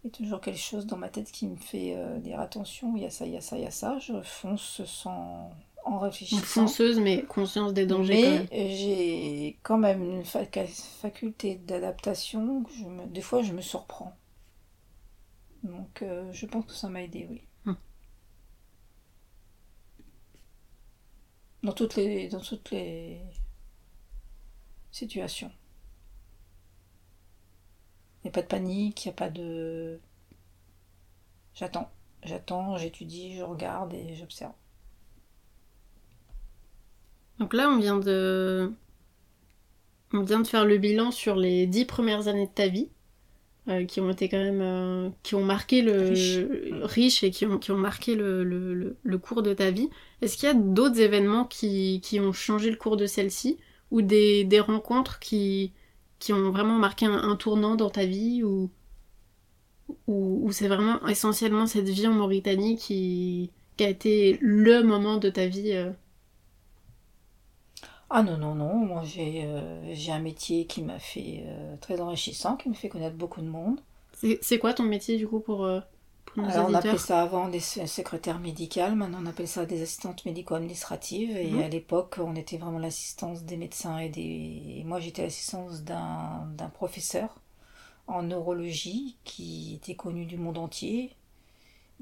[0.03, 2.95] Il y a toujours quelque chose dans ma tête qui me fait euh, dire attention,
[2.95, 3.97] il y a ça, il y a ça, il y a ça.
[3.99, 5.51] Je fonce sans
[5.85, 6.41] en réfléchissant.
[6.41, 8.47] Fonceuse, mais conscience des dangers.
[8.51, 12.63] Mais j'ai quand même une faculté d'adaptation.
[12.87, 14.15] me- Des fois, je me surprends.
[15.63, 17.41] Donc, euh, je pense que ça m'a aidé, oui.
[17.65, 17.73] Hmm.
[21.63, 23.21] Dans toutes les, dans toutes les
[24.91, 25.51] situations.
[28.23, 29.99] Il n'y a pas de panique, il n'y a pas de...
[31.55, 31.89] J'attends.
[32.23, 34.53] J'attends, j'étudie, je regarde et j'observe.
[37.39, 38.71] Donc là, on vient de...
[40.13, 42.89] On vient de faire le bilan sur les dix premières années de ta vie,
[43.69, 44.61] euh, qui ont été quand même...
[44.61, 46.09] euh, qui ont marqué le...
[46.09, 46.39] Riche.
[46.83, 49.89] riche et qui ont, qui ont marqué le, le, le- le cours de ta vie.
[50.21, 53.57] Est-ce qu'il y a d'autres événements qui, qui ont changé le cours de celle-ci
[53.91, 55.73] Ou des, des rencontres qui,
[56.19, 58.69] qui ont vraiment marqué un, un tournant dans ta vie Ou,
[60.07, 65.17] ou, ou c'est vraiment essentiellement cette vie en Mauritanie qui, qui a été le moment
[65.17, 65.91] de ta vie euh,
[68.17, 72.55] Ah non, non, non, moi j'ai euh, un métier qui m'a fait euh, très enrichissant,
[72.55, 73.81] qui me fait connaître beaucoup de monde.
[74.13, 75.81] C'est c'est quoi ton métier du coup pour, euh,
[76.25, 79.81] pour nos Alors on appelait ça avant des secrétaires médicales, maintenant on appelle ça des
[79.81, 81.35] assistantes médico-administratives.
[81.35, 81.59] Et Mhm.
[81.59, 84.21] à l'époque, on était vraiment l'assistance des médecins et des...
[84.79, 87.35] et moi j'étais l'assistance d'un professeur
[88.07, 91.11] en neurologie qui était connu du monde entier,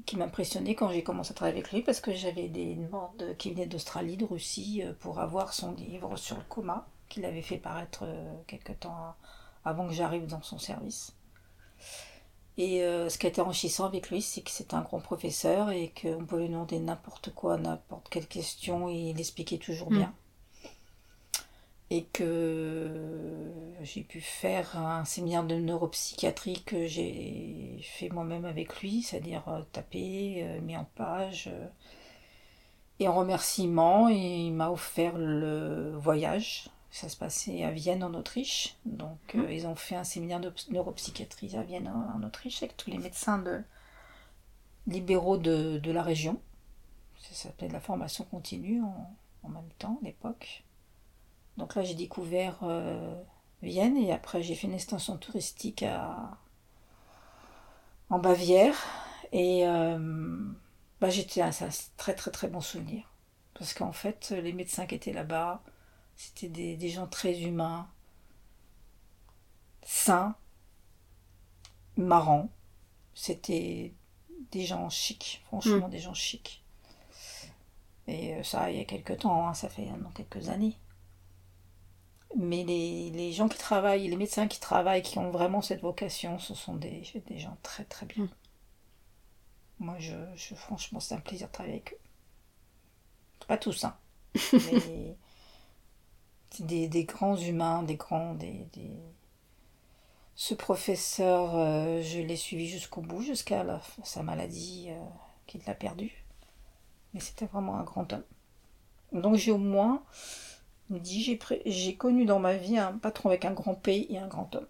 [0.06, 3.50] qui m'impressionnait quand j'ai commencé à travailler avec lui parce que j'avais des demandes qui
[3.52, 7.58] venaient d'Australie, de Russie, euh, pour avoir son livre sur le coma qu'il avait fait
[7.58, 9.14] paraître euh, quelque temps
[9.64, 11.14] avant que j'arrive dans son service.
[12.56, 15.70] Et euh, ce qui a été enrichissant avec lui, c'est que c'était un grand professeur
[15.70, 19.96] et qu'on pouvait lui demander n'importe quoi, n'importe quelle question, et il expliquait toujours Mm.
[19.96, 20.14] bien.
[21.90, 23.50] Et que
[23.82, 29.62] j'ai pu faire un séminaire de neuropsychiatrie que j'ai fait moi-même avec lui, c'est-à-dire euh,
[29.72, 31.48] taper, euh, mis en page.
[31.52, 31.68] euh,
[33.00, 36.68] et en remerciement, il m'a offert le voyage.
[36.90, 38.76] Ça se passait à Vienne en Autriche.
[38.86, 42.76] Donc euh, ils ont fait un séminaire de neuropsychiatrie à Vienne en, en Autriche avec
[42.76, 43.62] tous les médecins de,
[44.86, 46.40] libéraux de, de la région.
[47.18, 50.62] Ça s'appelait de la formation continue en, en même temps à l'époque.
[51.56, 53.14] Donc là j'ai découvert euh,
[53.62, 56.38] Vienne et après j'ai fait une extension touristique à,
[58.10, 58.76] en Bavière.
[59.32, 59.98] Et euh,
[61.00, 61.50] bah, j'étais un,
[61.96, 63.10] très très très bon souvenir.
[63.54, 65.62] Parce qu'en fait, les médecins qui étaient là-bas,
[66.16, 67.88] c'était des, des gens très humains,
[69.82, 70.34] sains,
[71.96, 72.50] marrants.
[73.14, 73.94] C'était
[74.50, 76.64] des gens chics, franchement des gens chics.
[78.06, 80.76] Et euh, ça, il y a quelques temps, hein, ça fait maintenant quelques années.
[82.36, 86.38] Mais les, les gens qui travaillent, les médecins qui travaillent, qui ont vraiment cette vocation,
[86.38, 88.24] ce sont des, des gens très très bien.
[88.24, 88.28] Mm.
[89.78, 91.98] Moi, je, je- franchement, c'est un plaisir de travailler avec eux.
[93.46, 93.96] Pas tous, hein.
[94.52, 95.16] mais
[96.50, 98.34] c'est des, des grands humains, des grands.
[98.34, 98.96] Des, des-
[100.36, 103.64] Ce professeur, euh, je l'ai suivi jusqu'au bout, jusqu'à
[104.02, 104.94] sa maladie euh,
[105.46, 106.24] qu'il l'a perdu.
[107.14, 108.24] Mais c'était vraiment un grand homme.
[109.12, 110.02] Donc j'ai au moins
[110.98, 111.62] dit, j'ai pré-
[111.98, 114.66] connu dans ma vie un patron avec un grand P et un grand homme.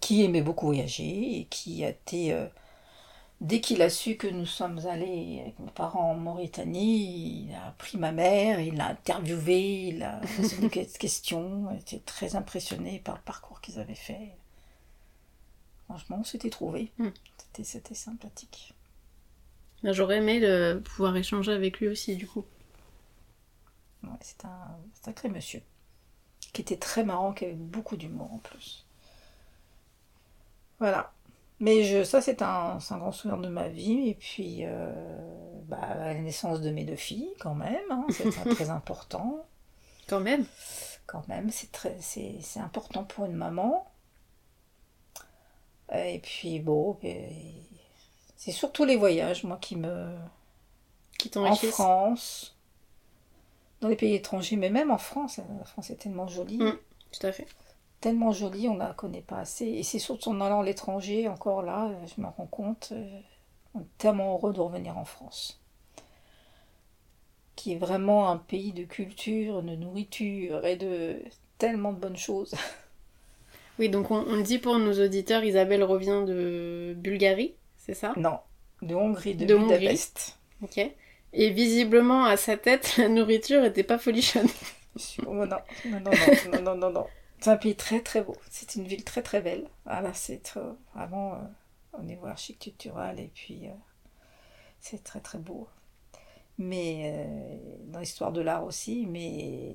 [0.00, 2.46] qui aimait beaucoup voyager et qui a été euh,
[3.40, 7.72] Dès qu'il a su que nous sommes allés avec mes parents en Mauritanie, il a
[7.78, 13.00] pris ma mère, il l'a interviewé, il a posé des questions, il était très impressionné
[13.00, 14.32] par le parcours qu'ils avaient fait.
[15.86, 16.92] Franchement, on s'était trouvé.
[16.98, 17.10] Hmm.
[17.62, 18.74] C'était sympathique.
[19.84, 20.40] J'aurais aimé
[20.84, 22.44] pouvoir échanger avec lui aussi, du coup.
[24.04, 25.62] Ouais, c'est un sacré monsieur.
[26.52, 28.86] Qui était très marrant, qui avait beaucoup d'humour en plus.
[30.78, 31.12] Voilà.
[31.60, 34.08] Mais je, ça, c'est un, un, grand souvenir de ma vie.
[34.08, 34.90] Et puis, euh,
[35.66, 37.90] bah, la naissance de mes deux filles, quand même.
[37.90, 39.44] Hein, c'est très important.
[40.08, 40.46] Quand même?
[41.06, 43.86] Quand même, c'est important pour une maman.
[45.92, 46.96] Et puis, bon,
[48.36, 50.16] c'est surtout les voyages, moi, qui me.
[51.18, 52.56] Qui En France,
[53.80, 55.38] dans les pays étrangers, mais même en France.
[55.58, 56.58] La France est tellement jolie.
[56.58, 56.78] Mm,
[57.12, 57.46] tout à fait
[58.00, 59.66] tellement jolie, on ne la connaît pas assez.
[59.66, 63.20] Et c'est surtout en allant à l'étranger, encore là, je me rends compte, euh,
[63.74, 65.60] on est tellement heureux de revenir en France.
[67.56, 71.22] Qui est vraiment un pays de culture, de nourriture et de
[71.58, 72.54] tellement de bonnes choses.
[73.78, 78.12] Oui, donc on, dit pour nos auditeurs, Isabelle revient de Bulgarie, c'est ça?
[78.18, 78.40] Non,
[78.82, 80.38] de Hongrie, de, Budapest.
[80.60, 80.86] Ok.
[81.32, 84.48] Et visiblement, à sa tête, la nourriture était pas folichonne.
[85.24, 86.10] Oh, non, non, non,
[86.52, 87.06] non, non, non, non.
[87.40, 88.36] C'est un pays très très beau.
[88.50, 89.68] C'est une ville très très belle.
[89.86, 90.52] Ah là, c'est
[90.94, 93.72] vraiment euh, au niveau architectural et puis euh,
[94.80, 95.68] c'est très très beau.
[96.58, 99.74] Mais euh, dans l'histoire de l'art aussi, mais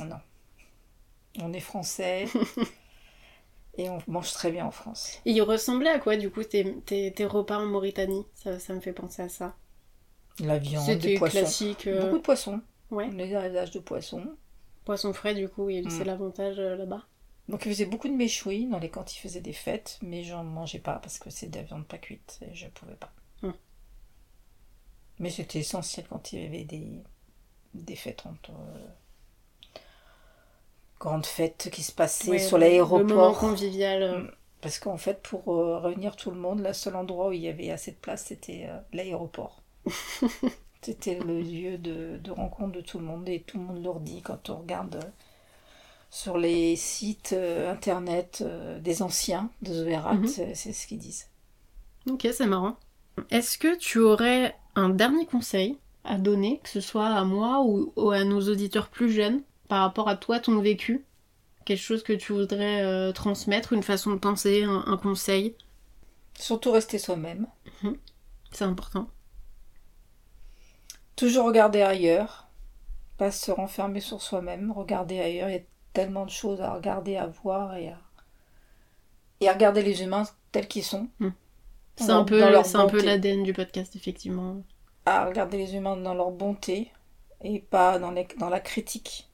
[0.00, 0.20] non.
[1.40, 2.26] On est français
[3.78, 5.20] et on mange très bien en France.
[5.24, 8.26] Et il ressemblait à quoi du coup tes, tes, repas en Mauritanie?
[8.34, 9.56] Ça, ça, me fait penser à ça.
[10.40, 11.38] La viande, poissons.
[11.38, 11.88] classique.
[11.88, 12.60] Beaucoup de poissons.
[12.90, 13.10] Ouais.
[13.10, 14.36] Les de poissons.
[14.84, 16.04] Poisson frais, du coup, c'est mm.
[16.04, 17.02] l'avantage euh, là-bas.
[17.48, 20.44] Donc, il faisait beaucoup de méchouis dans les quand il faisait des fêtes, mais j'en
[20.44, 23.12] mangeais pas parce que c'est de la viande pas cuite et je pouvais pas.
[23.42, 23.50] Mm.
[25.20, 27.02] Mais c'était essentiel quand il y avait des,
[27.74, 28.50] des fêtes entre.
[28.50, 28.88] Euh,
[31.00, 33.38] grandes fêtes qui se passaient sur l'aéroport.
[33.38, 34.02] Convivial.
[34.02, 34.22] Euh.
[34.60, 35.46] Parce qu'en fait, pour
[35.82, 38.68] réunir tout le monde, le seul endroit où il y avait assez de place, c'était
[38.92, 39.61] l'aéroport.
[40.82, 44.20] C'était le lieu de, rencontre de tout le monde et tout le monde leur dit
[44.20, 45.08] quand on regarde euh,
[46.10, 50.26] sur les sites euh, internet euh, des anciens de Zoerat, mhm.
[50.26, 51.28] c'est ce qu'ils disent.
[52.10, 52.76] Ok, c'est marrant.
[53.30, 58.10] Est-ce que tu aurais un dernier conseil à donner, que ce soit à moi ou,
[58.10, 61.04] à nos auditeurs plus jeunes, par rapport à toi, ton vécu?
[61.64, 65.54] Quelque chose que tu voudrais transmettre, une façon de penser, un, conseil?
[66.36, 67.46] Surtout rester soi-même.
[67.84, 67.96] Mhm.
[68.50, 69.06] C'est important.
[71.16, 72.48] Toujours regarder ailleurs,
[73.18, 75.48] pas se renfermer sur soi-même, regarder ailleurs.
[75.48, 77.98] Il y a tellement de choses à regarder, à voir et à,
[79.40, 81.08] et à regarder les humains tels qu'ils sont.
[81.20, 81.30] Hmm.
[81.96, 84.62] C'est un, peu, c'est un peu l'ADN du podcast, effectivement.
[85.04, 86.90] À regarder les humains dans leur bonté
[87.42, 89.28] et pas dans, les, dans la critique.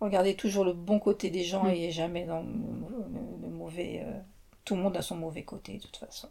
[0.00, 1.70] Regarder toujours le bon côté des gens hmm.
[1.70, 4.02] et jamais dans le, mauvais.
[4.04, 4.18] Euh,
[4.64, 6.28] tout le monde a son mauvais côté, de toute façon.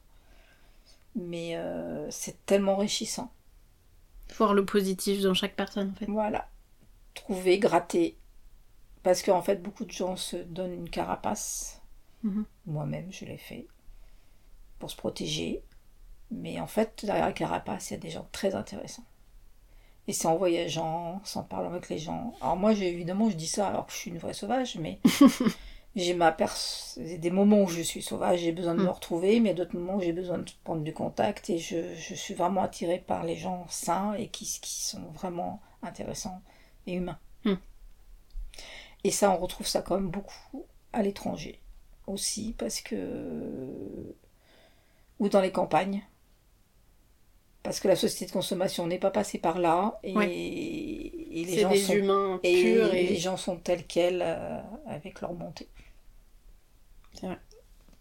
[1.15, 3.32] Mais euh, c'est tellement enrichissant.
[4.38, 6.05] Voir le positif dans chaque personne, en fait.
[6.05, 6.47] Voilà.
[7.13, 8.17] Trouver, gratter.
[9.03, 11.82] Parce qu'en fait, beaucoup de gens se donnent une carapace.
[12.23, 12.45] Mhm.
[12.65, 13.67] Moi-même, je l'ai fait.
[14.77, 15.63] Pour se protéger.
[16.32, 19.05] Mais en fait, derrière la carapace, il y a des gens très intéressants.
[20.07, 22.34] Et c'est en voyageant, en parlant avec les gens.
[22.41, 24.99] Alors moi, évidemment, je dis ça alors que je suis une vraie sauvage, mais
[25.96, 26.36] j'ai ma
[26.98, 28.90] des moments où je suis sauvage, j'ai besoin de me mm.
[28.90, 32.64] retrouver, mais d'autres moments où j'ai besoin de prendre du contact et je, suis vraiment
[32.64, 36.42] attirée par les gens sains et qui, qui sont vraiment intéressants
[36.88, 37.20] et humains.
[37.44, 37.56] Mm.
[39.04, 41.60] Et ça, on retrouve ça quand même beaucoup à l'étranger
[42.10, 44.16] aussi, parce que.
[45.20, 46.04] ou dans les campagnes.
[47.62, 50.14] Parce que la société de consommation n'est pas passée par là et,
[51.30, 55.67] les gens sont humains et, les gens sont tels quels euh, avec leur montée.
[57.13, 57.38] C'est vrai.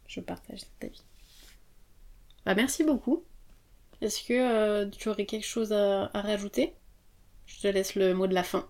[0.06, 1.02] Je partage cet avis.
[2.46, 3.24] Bah, merci beaucoup.
[4.00, 6.74] Est-ce que euh, tu aurais quelque chose à, rajouter?
[7.46, 8.68] Je te laisse le mot de la fin.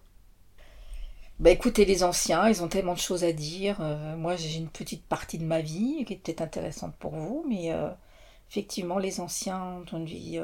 [1.38, 3.80] Bah écoutez les anciens, ils ont tellement de choses à dire.
[3.80, 7.44] Euh, moi j'ai une petite partie de ma vie qui est peut-être intéressante pour vous,
[7.48, 7.90] mais euh,
[8.50, 10.40] effectivement les anciens ont une vie,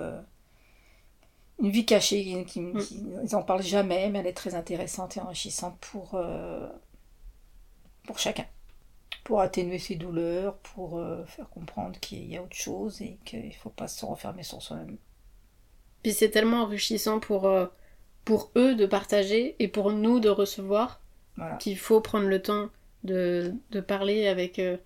[1.62, 2.80] une vie cachée, qui, mm.
[3.24, 6.20] ils en parlent jamais, mais elle est très intéressante et enrichissante pour,
[8.07, 8.46] pour chacun
[9.24, 13.46] pour atténuer ses douleurs, pour euh, faire comprendre qu'il y a autre chose et qu'il
[13.46, 14.98] ne faut pas se renfermer sur soi-même.
[16.02, 17.66] Puis c'est tellement enrichissant pour, euh,
[18.26, 21.00] pour eux de partager et pour nous de recevoir
[21.59, 22.68] qu'il faut prendre le temps
[23.02, 23.52] de,
[23.88, 24.76] parler avec, euh,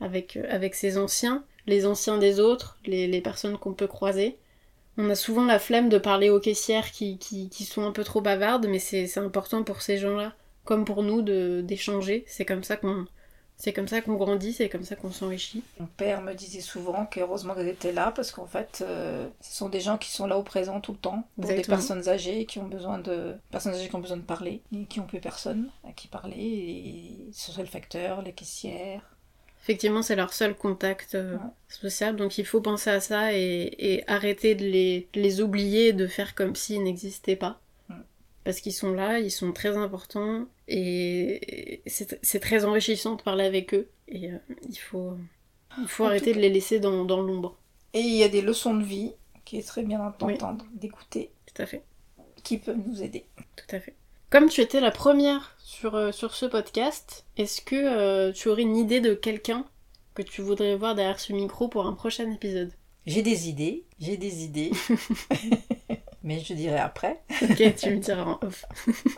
[0.00, 4.38] avec, avec ses anciens, les anciens des autres, les, les personnes qu'on peut croiser.
[4.98, 8.04] On a souvent la flemme de parler aux caissières qui, qui, qui sont un peu
[8.04, 10.34] trop bavardes, mais c'est important pour ces gens-là,
[10.64, 11.22] comme pour nous,
[11.62, 12.24] d'échanger.
[12.26, 13.06] C'est comme ça qu'on
[13.58, 15.62] c'est comme ça qu'on grandit, c'est comme ça qu'on s'enrichit.
[15.80, 19.70] Mon père me disait souvent qu'heureusement qu'elle était là parce qu'en fait, euh, ce sont
[19.70, 22.58] des gens qui sont là au présent tout le temps pour des personnes âgées qui
[22.58, 25.70] ont besoin de personnes âgées qui ont besoin de parler et qui ont plus personne
[25.88, 26.36] à qui parler.
[26.36, 29.15] Et le facteur, les caissières.
[29.66, 31.36] Effectivement, c'est leur seul contact euh,
[31.68, 36.06] social, donc il faut penser à ça et, et arrêter de les, les oublier de
[36.06, 37.60] faire comme s'ils n'existaient pas
[38.46, 43.74] parce qu'ils sont là, ils sont très importants et c'est très enrichissant de parler avec
[43.74, 44.38] eux et euh,
[44.68, 45.14] il faut,
[45.80, 47.58] il faut arrêter de les laisser dans, dans l'ombre.
[47.92, 49.10] Et il y a des leçons de vie
[49.44, 51.32] qui est très bien d'entendre, d'écouter.
[51.44, 51.82] Tout à fait.
[52.44, 53.24] Qui peuvent nous aider.
[53.56, 53.96] Tout à fait.
[54.30, 58.62] Comme tu étais la première sur, euh, sur ce podcast, est-ce que euh, tu aurais
[58.62, 59.64] une idée de quelqu'un
[60.14, 62.72] que tu voudrais voir derrière ce micro pour un prochain épisode?
[63.06, 64.72] J'ai des idées, j'ai des idées.
[66.24, 67.20] mais je dirai après.
[67.40, 68.64] ok, tu me diras en off.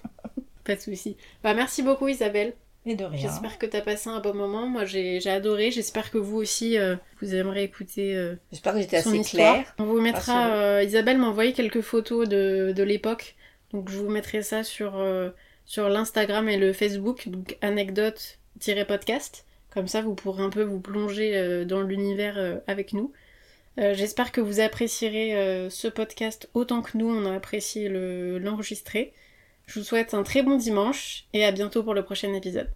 [0.65, 1.17] Pas de souci.
[1.43, 2.53] Bah, merci beaucoup Isabelle.
[2.85, 3.21] Et de rien.
[3.21, 4.67] J'espère que tu as passé un bon moment.
[4.67, 5.71] Moi, j'ai adoré.
[5.71, 8.15] J'espère que vous aussi, euh, vous aimerez écouter.
[8.15, 9.75] Euh, J'espère que j'étais assez claire.
[9.79, 10.53] On vous mettra.
[10.53, 13.35] Euh, Isabelle m'a envoyé quelques photos de, de l'époque.
[13.73, 15.05] Donc, je vous mettrai ça sur,
[15.65, 17.29] sur l'Instagram et le Facebook.
[17.29, 19.45] Donc, anecdote-podcast.
[19.71, 23.13] Comme ça, vous pourrez un peu vous plonger dans l'univers avec nous.
[23.79, 29.13] Euh, j'espère que vous apprécierez euh, ce podcast autant que nous, on a apprécié l'enregistrer.
[29.67, 32.71] Je vous souhaite un très bon dimanche et à bientôt pour le prochain épisode.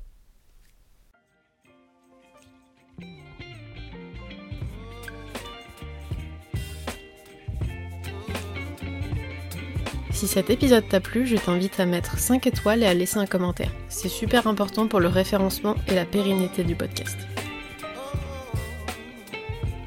[10.23, 13.27] Si cet épisode t'a plu, je t'invite à mettre 5 étoiles et à laisser un
[13.27, 13.73] commentaire.
[13.89, 17.19] C'est super important pour le référencement et la pérennité du podcast.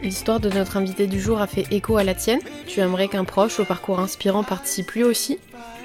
[0.03, 2.41] L'histoire de notre invité du jour a fait écho à la tienne.
[2.67, 5.39] Tu aimerais qu'un proche au parcours inspirant participe lui aussi?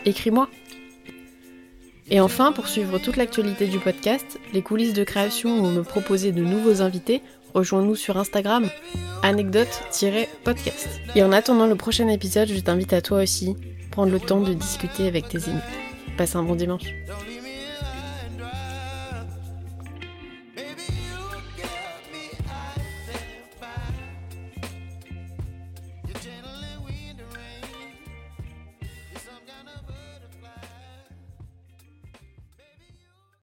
[0.05, 0.49] Écris-moi.
[2.11, 6.33] Et enfin, pour suivre toute l'actualité du podcast, les coulisses de création ou me proposer
[6.33, 7.23] de nouveaux invités,
[7.55, 8.69] rejoins-nous sur Instagram,
[9.23, 10.89] anecdote-podcast.
[11.15, 13.55] Et en attendant le prochain épisode, je t'invite à toi aussi
[13.91, 15.61] prendre le temps de discuter avec tes amis.
[16.17, 16.85] Passe un bon dimanche.